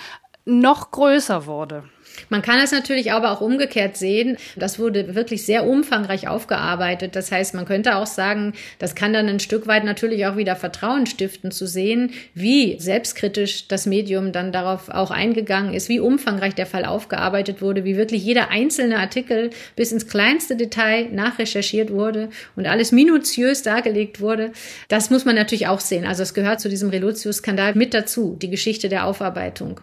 noch 0.44 0.90
größer 0.90 1.46
wurde. 1.46 1.84
Man 2.28 2.42
kann 2.42 2.58
es 2.60 2.72
natürlich 2.72 3.12
aber 3.12 3.30
auch 3.30 3.40
umgekehrt 3.40 3.96
sehen. 3.96 4.36
Das 4.56 4.78
wurde 4.78 5.14
wirklich 5.14 5.44
sehr 5.44 5.66
umfangreich 5.66 6.28
aufgearbeitet. 6.28 7.16
Das 7.16 7.30
heißt, 7.32 7.54
man 7.54 7.64
könnte 7.64 7.96
auch 7.96 8.06
sagen, 8.06 8.52
das 8.78 8.94
kann 8.94 9.12
dann 9.12 9.28
ein 9.28 9.40
Stück 9.40 9.66
weit 9.66 9.84
natürlich 9.84 10.26
auch 10.26 10.36
wieder 10.36 10.56
Vertrauen 10.56 11.06
stiften 11.06 11.50
zu 11.50 11.66
sehen, 11.66 12.10
wie 12.34 12.78
selbstkritisch 12.78 13.68
das 13.68 13.86
Medium 13.86 14.32
dann 14.32 14.52
darauf 14.52 14.88
auch 14.88 15.10
eingegangen 15.10 15.74
ist, 15.74 15.88
wie 15.88 16.00
umfangreich 16.00 16.54
der 16.54 16.66
Fall 16.66 16.84
aufgearbeitet 16.84 17.62
wurde, 17.62 17.84
wie 17.84 17.96
wirklich 17.96 18.24
jeder 18.24 18.50
einzelne 18.50 18.98
Artikel 18.98 19.50
bis 19.76 19.92
ins 19.92 20.08
kleinste 20.08 20.56
Detail 20.56 21.08
nachrecherchiert 21.12 21.90
wurde 21.90 22.30
und 22.56 22.66
alles 22.66 22.92
minutiös 22.92 23.62
dargelegt 23.62 24.20
wurde. 24.20 24.52
Das 24.88 25.10
muss 25.10 25.24
man 25.24 25.34
natürlich 25.34 25.66
auch 25.66 25.80
sehen. 25.80 26.06
Also 26.06 26.22
es 26.22 26.34
gehört 26.34 26.60
zu 26.60 26.68
diesem 26.68 26.90
Relotius-Skandal 26.90 27.74
mit 27.74 27.94
dazu, 27.94 28.36
die 28.40 28.50
Geschichte 28.50 28.88
der 28.88 29.06
Aufarbeitung. 29.06 29.80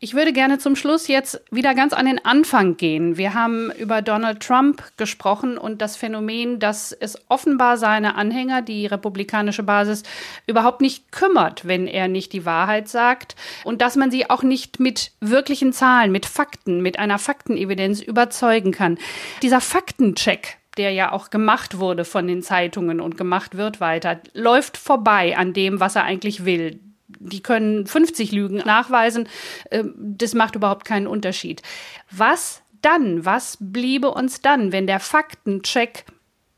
Ich 0.00 0.14
würde 0.14 0.32
gerne 0.32 0.58
zum 0.58 0.76
Schluss 0.76 1.08
jetzt 1.08 1.42
wieder 1.50 1.74
ganz 1.74 1.92
an 1.92 2.06
den 2.06 2.24
Anfang 2.24 2.76
gehen. 2.76 3.16
Wir 3.16 3.34
haben 3.34 3.72
über 3.72 4.00
Donald 4.00 4.38
Trump 4.38 4.84
gesprochen 4.96 5.58
und 5.58 5.82
das 5.82 5.96
Phänomen, 5.96 6.60
dass 6.60 6.92
es 6.92 7.18
offenbar 7.28 7.76
seine 7.78 8.14
Anhänger, 8.14 8.62
die 8.62 8.86
republikanische 8.86 9.64
Basis, 9.64 10.04
überhaupt 10.46 10.82
nicht 10.82 11.10
kümmert, 11.10 11.66
wenn 11.66 11.88
er 11.88 12.06
nicht 12.06 12.32
die 12.32 12.44
Wahrheit 12.44 12.88
sagt 12.88 13.34
und 13.64 13.82
dass 13.82 13.96
man 13.96 14.12
sie 14.12 14.30
auch 14.30 14.44
nicht 14.44 14.78
mit 14.78 15.10
wirklichen 15.18 15.72
Zahlen, 15.72 16.12
mit 16.12 16.26
Fakten, 16.26 16.80
mit 16.80 17.00
einer 17.00 17.18
Faktenevidenz 17.18 18.00
überzeugen 18.00 18.70
kann. 18.70 18.98
Dieser 19.42 19.60
Faktencheck, 19.60 20.58
der 20.76 20.92
ja 20.92 21.10
auch 21.10 21.30
gemacht 21.30 21.80
wurde 21.80 22.04
von 22.04 22.28
den 22.28 22.44
Zeitungen 22.44 23.00
und 23.00 23.18
gemacht 23.18 23.56
wird 23.56 23.80
weiter, 23.80 24.20
läuft 24.32 24.76
vorbei 24.76 25.36
an 25.36 25.54
dem, 25.54 25.80
was 25.80 25.96
er 25.96 26.04
eigentlich 26.04 26.44
will 26.44 26.78
die 27.20 27.42
können 27.42 27.86
50 27.86 28.32
Lügen 28.32 28.56
nachweisen. 28.58 29.28
Ähm, 29.70 29.94
das 29.96 30.34
macht 30.34 30.56
überhaupt 30.56 30.84
keinen 30.84 31.06
Unterschied. 31.06 31.62
Was 32.10 32.62
dann? 32.82 33.24
Was 33.24 33.58
bliebe 33.60 34.10
uns 34.10 34.40
dann, 34.40 34.72
wenn 34.72 34.86
der 34.86 35.00
Faktencheck 35.00 36.04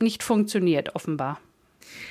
nicht 0.00 0.22
funktioniert, 0.22 0.94
offenbar? 0.94 1.40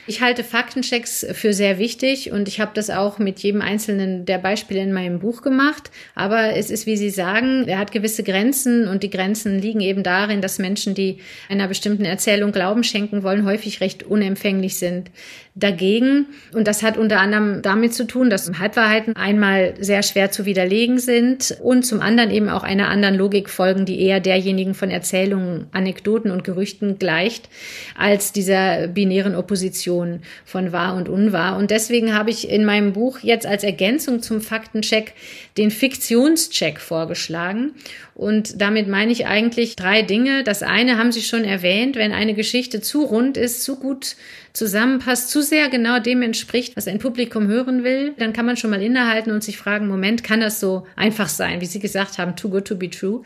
Ich 0.08 0.22
halte 0.22 0.44
Faktenchecks 0.44 1.26
für 1.34 1.54
sehr 1.54 1.78
wichtig 1.78 2.32
und 2.32 2.48
ich 2.48 2.60
habe 2.60 2.72
das 2.74 2.90
auch 2.90 3.20
mit 3.20 3.40
jedem 3.40 3.62
einzelnen 3.62 4.26
der 4.26 4.40
Beispiele 4.40 4.82
in 4.82 4.92
meinem 4.92 5.20
Buch 5.20 5.44
gemacht. 5.44 5.92
Aber 6.16 6.56
es 6.56 6.72
ist, 6.72 6.88
wie 6.88 6.98
Sie 6.98 7.12
sagen, 7.12 7.68
er 7.68 7.78
hat 7.78 7.92
gewisse 7.92 8.24
Grenzen 8.24 8.88
und 8.88 9.04
die 9.04 9.12
Grenzen 9.12 9.60
liegen 9.60 9.82
eben 9.82 10.02
darin, 10.02 10.42
dass 10.42 10.58
Menschen, 10.58 10.96
die 10.96 11.20
einer 11.48 11.68
bestimmten 11.68 12.06
Erzählung 12.06 12.52
Glauben 12.52 12.84
schenken 12.84 13.22
wollen, 13.22 13.46
häufig 13.46 13.82
recht 13.82 14.02
unempfänglich 14.02 14.78
sind 14.78 15.12
dagegen. 15.60 16.28
Und 16.54 16.68
das 16.68 16.84
hat 16.84 16.98
unter 16.98 17.20
anderem 17.20 17.62
damit 17.62 17.94
zu 17.94 18.06
tun, 18.06 18.30
dass 18.30 18.52
Halbwahrheiten 18.60 19.16
einmal 19.16 19.74
sehr 19.80 20.04
schwer 20.04 20.32
zu 20.32 20.46
widerlegen 20.46 21.00
sind 21.00 21.58
und 21.62 21.86
zum 21.86 22.02
anderen 22.02 22.32
eben 22.32 22.50
auch 22.50 22.64
einer 22.64 22.90
anderen 22.90 23.16
Logik 23.16 23.50
folgen, 23.50 23.86
die 23.86 24.02
eher 24.02 24.20
derjenigen 24.20 24.74
von 24.74 24.90
Erzählungen, 24.90 25.68
Anekdoten 25.72 26.32
und 26.32 26.44
Gerüchten 26.44 27.00
gleicht, 27.00 27.50
als 27.98 28.32
dieser 28.32 28.88
binären 28.88 29.36
Opposition 29.36 30.22
von 30.46 30.72
wahr 30.72 30.96
und 30.96 31.10
unwahr. 31.10 31.58
Und 31.58 31.72
deswegen 31.72 32.14
habe 32.16 32.30
ich 32.30 32.50
in 32.50 32.66
meinem 32.66 32.94
Buch 32.94 33.20
jetzt 33.20 33.46
als 33.46 33.64
Ergänzung 33.64 34.22
zum 34.22 34.42
Faktencheck 34.42 35.14
den 35.58 35.72
Fiktionscheck 35.72 36.80
vorgeschlagen. 36.80 37.74
Und 38.20 38.60
damit 38.60 38.90
meine 38.90 39.14
ich 39.14 39.28
eigentlich 39.28 39.78
drei 39.78 40.02
Dinge. 40.02 40.44
Das 40.44 40.62
eine 40.62 40.98
haben 40.98 41.14
Sie 41.14 41.22
schon 41.22 41.46
erwähnt, 41.46 41.96
wenn 41.96 42.12
eine 42.12 42.34
Geschichte 42.34 42.82
zu 42.82 43.04
rund 43.04 43.38
ist, 43.38 43.64
zu 43.64 43.78
gut 43.78 44.18
zusammenpasst, 44.54 45.30
zu 45.30 45.42
sehr 45.42 45.70
genau 45.70 46.00
dem 46.00 46.22
entspricht, 46.22 46.76
was 46.76 46.88
ein 46.88 47.00
Publikum 47.00 47.48
hören 47.48 47.84
will, 47.84 48.14
dann 48.18 48.34
kann 48.34 48.46
man 48.46 48.58
schon 48.58 48.72
mal 48.72 48.82
innehalten 48.82 49.32
und 49.32 49.44
sich 49.44 49.58
fragen, 49.58 49.88
Moment, 49.88 50.24
kann 50.24 50.42
das 50.42 50.60
so 50.60 50.86
einfach 50.96 51.30
sein, 51.30 51.62
wie 51.62 51.66
Sie 51.66 51.80
gesagt 51.80 52.18
haben, 52.18 52.36
too 52.36 52.50
good 52.50 52.66
to 52.66 52.76
be 52.76 52.90
true? 52.90 53.22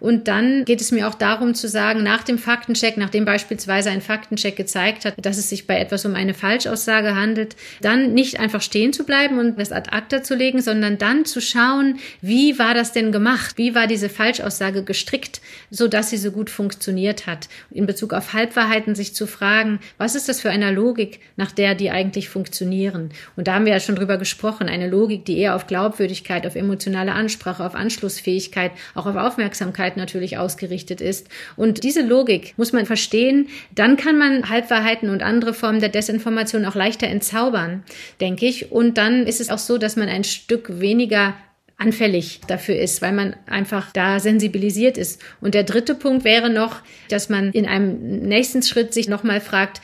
Und 0.00 0.28
dann 0.28 0.64
geht 0.64 0.80
es 0.80 0.92
mir 0.92 1.08
auch 1.08 1.14
darum 1.14 1.54
zu 1.54 1.68
sagen, 1.68 2.02
nach 2.02 2.22
dem 2.22 2.38
Faktencheck, 2.38 2.96
nachdem 2.96 3.24
beispielsweise 3.24 3.90
ein 3.90 4.00
Faktencheck 4.00 4.56
gezeigt 4.56 5.04
hat, 5.04 5.14
dass 5.20 5.38
es 5.38 5.50
sich 5.50 5.66
bei 5.66 5.78
etwas 5.78 6.04
um 6.04 6.14
eine 6.14 6.34
Falschaussage 6.34 7.14
handelt, 7.14 7.56
dann 7.80 8.14
nicht 8.14 8.38
einfach 8.38 8.62
stehen 8.62 8.92
zu 8.92 9.04
bleiben 9.04 9.38
und 9.38 9.58
das 9.58 9.72
ad 9.72 9.90
acta 9.90 10.22
zu 10.22 10.34
legen, 10.34 10.62
sondern 10.62 10.98
dann 10.98 11.24
zu 11.24 11.40
schauen, 11.40 11.98
wie 12.22 12.58
war 12.58 12.74
das 12.74 12.92
denn 12.92 13.12
gemacht? 13.12 13.58
Wie 13.58 13.74
war 13.74 13.86
diese 13.86 14.08
Falschaussage 14.38 14.84
gestrickt, 14.84 15.40
so 15.70 15.88
dass 15.88 16.10
sie 16.10 16.16
so 16.16 16.30
gut 16.30 16.50
funktioniert 16.50 17.26
hat? 17.26 17.48
In 17.70 17.86
Bezug 17.86 18.12
auf 18.12 18.32
Halbwahrheiten 18.32 18.94
sich 18.94 19.14
zu 19.14 19.26
fragen, 19.26 19.80
was 19.98 20.14
ist 20.14 20.28
das 20.28 20.40
für 20.40 20.50
eine 20.50 20.70
Logik, 20.70 21.20
nach 21.36 21.52
der 21.52 21.74
die 21.74 21.90
eigentlich 21.90 22.28
funktionieren. 22.28 23.10
Und 23.36 23.48
da 23.48 23.54
haben 23.54 23.64
wir 23.64 23.72
ja 23.72 23.80
schon 23.80 23.96
drüber 23.96 24.16
gesprochen, 24.16 24.68
eine 24.68 24.88
Logik, 24.88 25.24
die 25.24 25.38
eher 25.38 25.56
auf 25.56 25.66
Glaubwürdigkeit, 25.66 26.46
auf 26.46 26.54
emotionale 26.54 27.12
Ansprache, 27.12 27.64
auf 27.64 27.74
Anschlussfähigkeit, 27.74 28.72
auch 28.94 29.06
auf 29.06 29.16
Aufmerksamkeit 29.16 29.96
natürlich 29.96 30.38
ausgerichtet 30.38 31.00
ist. 31.00 31.28
Und 31.56 31.82
diese 31.82 32.02
Logik 32.02 32.54
muss 32.56 32.72
man 32.72 32.86
verstehen, 32.86 33.48
dann 33.74 33.96
kann 33.96 34.18
man 34.18 34.48
Halbwahrheiten 34.48 35.10
und 35.10 35.22
andere 35.22 35.54
Formen 35.54 35.80
der 35.80 35.88
Desinformation 35.88 36.64
auch 36.64 36.74
leichter 36.74 37.08
entzaubern, 37.08 37.82
denke 38.20 38.46
ich. 38.46 38.70
Und 38.70 38.98
dann 38.98 39.26
ist 39.26 39.40
es 39.40 39.50
auch 39.50 39.58
so, 39.58 39.78
dass 39.78 39.96
man 39.96 40.08
ein 40.08 40.24
Stück 40.24 40.80
weniger 40.80 41.34
anfällig 41.78 42.40
dafür 42.48 42.76
ist, 42.76 43.00
weil 43.00 43.12
man 43.12 43.36
einfach 43.46 43.92
da 43.92 44.18
sensibilisiert 44.18 44.98
ist. 44.98 45.22
Und 45.40 45.54
der 45.54 45.62
dritte 45.62 45.94
Punkt 45.94 46.24
wäre 46.24 46.50
noch, 46.50 46.82
dass 47.08 47.28
man 47.28 47.52
in 47.52 47.66
einem 47.66 48.20
nächsten 48.22 48.62
Schritt 48.62 48.92
sich 48.92 49.08
nochmal 49.08 49.40
fragt, 49.40 49.80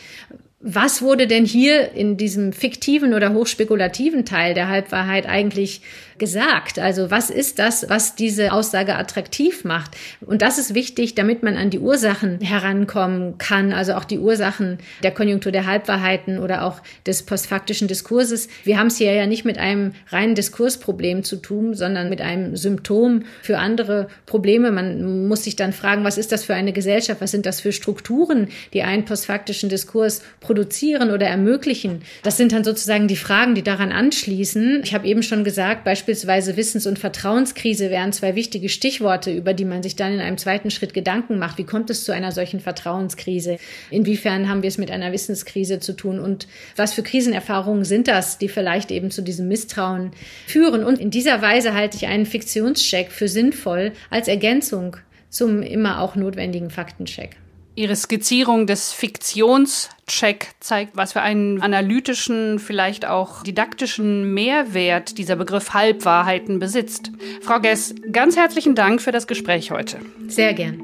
was 0.67 1.03
wurde 1.03 1.27
denn 1.27 1.45
hier 1.45 1.93
in 1.93 2.17
diesem 2.17 2.53
fiktiven 2.53 3.15
oder 3.15 3.33
hochspekulativen 3.33 4.25
Teil 4.25 4.55
der 4.55 4.69
Halbwahrheit 4.69 5.27
eigentlich 5.27 5.83
gesagt? 6.19 6.79
Also 6.79 7.11
was 7.11 7.31
ist 7.31 7.59
das, 7.59 7.89
was 7.89 8.15
diese 8.15 8.53
Aussage 8.53 8.97
attraktiv 8.97 9.65
macht? 9.65 9.93
Und 10.21 10.43
das 10.43 10.59
ist 10.59 10.75
wichtig, 10.75 11.15
damit 11.15 11.43
man 11.43 11.57
an 11.57 11.71
die 11.71 11.79
Ursachen 11.79 12.41
herankommen 12.41 13.39
kann, 13.39 13.73
also 13.73 13.95
auch 13.95 14.05
die 14.05 14.19
Ursachen 14.19 14.79
der 15.03 15.11
Konjunktur 15.11 15.53
der 15.53 15.67
Halbwahrheiten 15.67 16.39
oder 16.39 16.65
auch 16.65 16.81
des 17.07 17.25
postfaktischen 17.25 17.89
Diskurses. 17.89 18.49
Wir 18.65 18.79
haben 18.79 18.87
es 18.89 18.99
hier 18.99 19.13
ja 19.13 19.27
nicht 19.27 19.45
mit 19.45 19.59
einem 19.59 19.93
reinen 20.09 20.35
Diskursproblem 20.35 21.25
zu 21.25 21.37
tun, 21.37 21.75
sondern 21.75 22.09
mit 22.09 22.21
einem 22.21 22.57
Symptom 22.57 23.25
für 23.43 23.59
andere 23.59 24.09
Probleme. 24.27 24.71
Man 24.71 25.29
muss 25.29 25.45
sich 25.45 25.57
dann 25.57 25.73
fragen, 25.73 26.05
was 26.05 26.19
ist 26.19 26.33
das 26.33 26.45
für 26.45 26.55
eine 26.55 26.73
Gesellschaft? 26.73 27.21
Was 27.21 27.33
sind 27.33 27.47
das 27.47 27.61
für 27.61 27.73
Strukturen, 27.73 28.49
die 28.73 28.83
einen 28.83 29.05
postfaktischen 29.05 29.69
Diskurs 29.69 30.23
produzieren 30.41 31.11
oder 31.11 31.27
ermöglichen? 31.27 32.03
Das 32.23 32.37
sind 32.37 32.53
dann 32.53 32.65
sozusagen 32.65 33.09
die 33.09 33.17
Fragen, 33.17 33.55
die 33.55 33.63
daran 33.63 33.93
anschließen. 33.93 34.83
Ich 34.85 34.95
habe 34.95 35.07
eben 35.07 35.23
schon 35.23 35.45
gesagt, 35.45 35.85
beispielsweise 35.85 36.04
beispielsweise 36.05 36.59
Wissens- 36.59 36.87
und 36.87 36.99
Vertrauenskrise 36.99 37.89
wären 37.89 38.13
zwei 38.13 38.35
wichtige 38.35 38.69
Stichworte, 38.69 39.33
über 39.33 39.55
die 39.55 39.65
man 39.65 39.83
sich 39.83 39.97
dann 39.97 40.13
in 40.13 40.21
einem 40.21 40.37
zweiten 40.37 40.71
Schritt 40.71 40.93
Gedanken 40.93 41.39
macht. 41.39 41.57
Wie 41.57 41.65
kommt 41.65 41.89
es 41.89 42.05
zu 42.05 42.13
einer 42.13 42.31
solchen 42.31 42.61
Vertrauenskrise? 42.61 43.57
Inwiefern 43.91 44.51
haben 44.51 44.63
wir 44.63 44.69
es 44.69 44.77
mit 44.77 44.91
einer 44.91 45.13
Wissenskrise 45.13 45.81
zu 45.81 45.95
tun? 45.95 46.19
Und 46.19 46.47
was 46.77 46.93
für 46.93 47.03
Krisenerfahrungen 47.03 47.87
sind 47.87 48.07
das, 48.07 48.37
die 48.37 48.51
vielleicht 48.51 48.91
eben 48.91 49.11
zu 49.11 49.23
diesem 49.23 49.49
Misstrauen 49.49 50.11
führen? 50.47 50.85
Und 50.85 51.01
in 51.01 51.11
dieser 51.11 51.41
Weise 51.41 51.73
halte 51.73 51.97
ich 51.97 52.07
einen 52.07 52.27
Fiktionscheck 52.27 53.11
für 53.11 53.29
sinnvoll 53.29 53.93
als 54.11 54.29
Ergänzung 54.29 54.99
zum 55.31 55.63
immer 55.63 56.01
auch 56.03 56.17
notwendigen 56.17 56.69
Faktencheck. 56.69 57.39
Ihre 57.77 57.97
Skizzierung 57.97 58.69
des 58.69 58.93
Fiktionscheck 58.93 60.53
zeigt, 60.61 60.97
was 60.97 61.13
für 61.13 61.23
einen 61.23 61.61
analytischen, 61.61 62.61
vielleicht 62.61 63.05
auch 63.05 63.43
didaktischen 63.43 64.33
Mehrwert 64.33 65.19
dieser 65.19 65.35
Begriff 65.35 65.75
Halbwahrheiten 65.75 66.61
besitzt. 66.61 67.11
Frau 67.41 67.59
Gess, 67.59 67.95
ganz 68.13 68.37
herzlichen 68.37 68.77
Dank 68.77 69.03
für 69.03 69.11
das 69.11 69.27
Gespräch 69.27 69.73
heute. 69.73 69.99
Sehr 70.29 70.55
gern. 70.55 70.81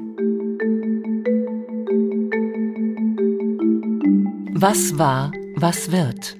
Was 4.53 4.97
war, 4.97 5.31
was 5.55 5.93
wird? 5.93 6.35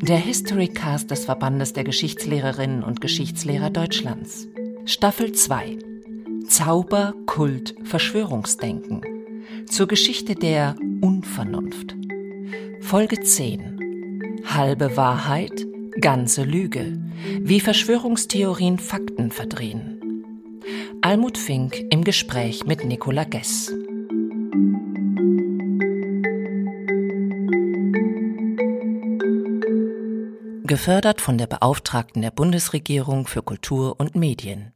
Der 0.00 0.16
Historycast 0.16 1.10
des 1.10 1.26
Verbandes 1.26 1.74
der 1.74 1.84
Geschichtslehrerinnen 1.84 2.82
und 2.82 3.02
Geschichtslehrer 3.02 3.68
Deutschlands. 3.68 4.48
Staffel 4.86 5.32
2. 5.32 5.78
Zauber, 6.48 7.14
Kult, 7.26 7.74
Verschwörungsdenken 7.84 9.02
zur 9.68 9.88
Geschichte 9.88 10.34
der 10.34 10.76
Unvernunft. 11.00 11.94
Folge 12.80 13.20
10. 13.20 14.40
Halbe 14.44 14.96
Wahrheit, 14.96 15.66
ganze 16.00 16.44
Lüge. 16.44 17.00
Wie 17.40 17.60
Verschwörungstheorien 17.60 18.78
Fakten 18.78 19.30
verdrehen. 19.30 20.00
Almut 21.00 21.38
Fink 21.38 21.82
im 21.90 22.04
Gespräch 22.04 22.64
mit 22.64 22.84
Nicola 22.84 23.24
Gess. 23.24 23.72
Gefördert 30.64 31.20
von 31.20 31.38
der 31.38 31.46
Beauftragten 31.46 32.22
der 32.22 32.30
Bundesregierung 32.30 33.26
für 33.26 33.42
Kultur 33.42 33.98
und 33.98 34.16
Medien. 34.16 34.72